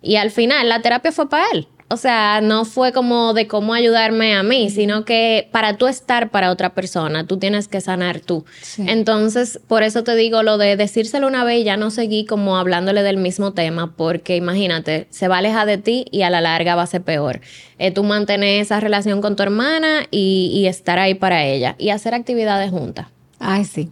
Y 0.04 0.18
al 0.18 0.30
final 0.30 0.70
la 0.70 0.84
terapia 0.84 1.12
fue 1.12 1.28
para 1.28 1.46
él. 1.52 1.68
O 1.94 1.98
sea, 1.98 2.42
no 2.42 2.66
fue 2.66 2.92
como 2.92 3.36
de 3.36 3.46
cómo 3.46 3.76
ayudarme 3.76 4.34
a 4.34 4.42
mí, 4.42 4.72
sino 4.72 5.06
que 5.06 5.48
para 5.52 5.78
tú 5.78 5.86
estar 5.86 6.32
para 6.32 6.50
otra 6.50 6.74
persona, 6.74 7.28
tú 7.28 7.38
tienes 7.38 7.68
que 7.68 7.82
sanar 7.82 8.20
tú. 8.20 8.46
Entonces, 8.80 9.60
por 9.68 9.84
eso 9.84 10.04
te 10.04 10.16
digo 10.16 10.42
lo 10.42 10.58
de 10.58 10.76
decírselo 10.76 11.28
una 11.28 11.44
vez 11.44 11.62
y 11.62 11.66
ya 11.66 11.78
no 11.78 11.92
seguí 11.92 12.26
como 12.26 12.58
hablándole 12.58 13.04
del 13.04 13.18
mismo 13.18 13.54
tema, 13.54 13.94
porque 13.96 14.36
imagínate, 14.36 15.06
se 15.12 15.28
va 15.28 15.36
a 15.36 15.38
alejar 15.38 15.68
de 15.68 15.78
ti 15.78 16.06
y 16.10 16.24
a 16.24 16.32
la 16.32 16.42
larga 16.42 16.74
va 16.74 16.82
a 16.82 16.88
ser 16.88 17.04
peor. 17.04 17.42
Eh, 17.78 17.92
tú 17.92 18.04
mantener 18.04 18.60
esa 18.60 18.80
relación 18.80 19.22
con 19.22 19.36
tu 19.36 19.44
hermana 19.44 20.08
y, 20.10 20.66
estar 20.66 20.98
ahí 20.98 21.14
para 21.14 21.44
ella 21.44 21.76
y 21.78 21.90
hacer 21.92 22.16
actividades 22.16 22.72
juntas. 22.72 23.06
Ay, 23.38 23.66
sí. 23.66 23.92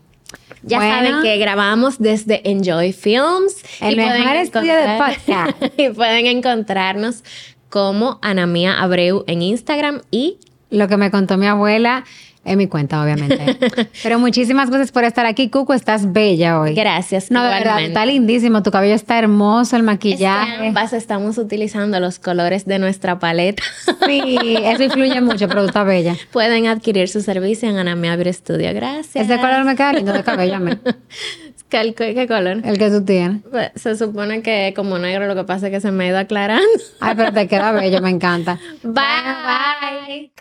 Ya 0.63 0.79
saben 0.79 1.21
que 1.21 1.37
grabamos 1.37 1.99
desde 1.99 2.49
Enjoy 2.49 2.93
Films. 2.93 3.63
El 3.79 3.95
mejor 3.95 4.37
estudio 4.37 4.73
de 4.73 4.97
podcast. 4.97 5.63
y 5.77 5.89
pueden 5.89 6.25
encontrarnos 6.25 7.23
como 7.71 8.19
Anamía 8.21 8.79
Abreu 8.79 9.23
en 9.25 9.41
Instagram 9.41 10.01
y 10.11 10.37
lo 10.69 10.87
que 10.87 10.97
me 10.97 11.09
contó 11.09 11.37
mi 11.37 11.47
abuela 11.47 12.03
en 12.43 12.57
mi 12.57 12.67
cuenta, 12.67 13.03
obviamente. 13.03 13.57
Pero 14.03 14.17
muchísimas 14.17 14.69
gracias 14.69 14.91
por 14.91 15.03
estar 15.03 15.27
aquí, 15.27 15.49
Cuco. 15.49 15.73
Estás 15.75 16.11
bella 16.11 16.59
hoy. 16.59 16.73
Gracias. 16.73 17.29
No, 17.29 17.43
de 17.43 17.49
verdad, 17.49 17.83
está 17.83 18.03
lindísimo. 18.05 18.63
Tu 18.63 18.71
cabello 18.71 18.95
está 18.95 19.19
hermoso, 19.19 19.75
el 19.75 19.83
maquillaje. 19.83 20.67
ambas 20.67 20.93
estamos 20.93 21.37
utilizando 21.37 21.99
los 21.99 22.17
colores 22.17 22.65
de 22.65 22.79
nuestra 22.79 23.19
paleta. 23.19 23.63
Sí, 24.07 24.39
eso 24.63 24.83
influye 24.83 25.21
mucho, 25.21 25.47
pero 25.47 25.63
está 25.63 25.83
bella. 25.83 26.17
Pueden 26.31 26.65
adquirir 26.65 27.07
su 27.07 27.21
servicio 27.21 27.69
en 27.69 27.77
Anamia 27.77 28.13
Abreu 28.13 28.33
Studio. 28.33 28.73
Gracias. 28.73 29.29
Ese 29.29 29.39
color 29.39 29.63
me 29.63 29.75
queda 29.75 29.93
lindo 29.93 30.11
de 30.11 30.23
cabello, 30.23 30.57
¿Qué, 31.71 31.93
¿Qué, 31.95 32.27
color? 32.27 32.57
El 32.65 32.77
que 32.77 32.89
tú 32.89 33.05
tienes. 33.05 33.43
Pues, 33.49 33.71
se 33.75 33.95
supone 33.95 34.41
que 34.41 34.73
como 34.75 34.99
negro, 34.99 35.25
lo 35.25 35.35
que 35.35 35.45
pasa 35.45 35.67
es 35.67 35.71
que 35.71 35.79
se 35.79 35.89
me 35.91 36.03
ha 36.03 36.07
ido 36.09 36.17
aclarando. 36.19 36.67
Ay, 36.99 37.15
pero 37.15 37.31
te 37.31 37.47
queda 37.47 37.71
bello, 37.71 38.01
me 38.01 38.09
encanta. 38.09 38.59
bye. 38.83 38.91
bye. 38.93 40.31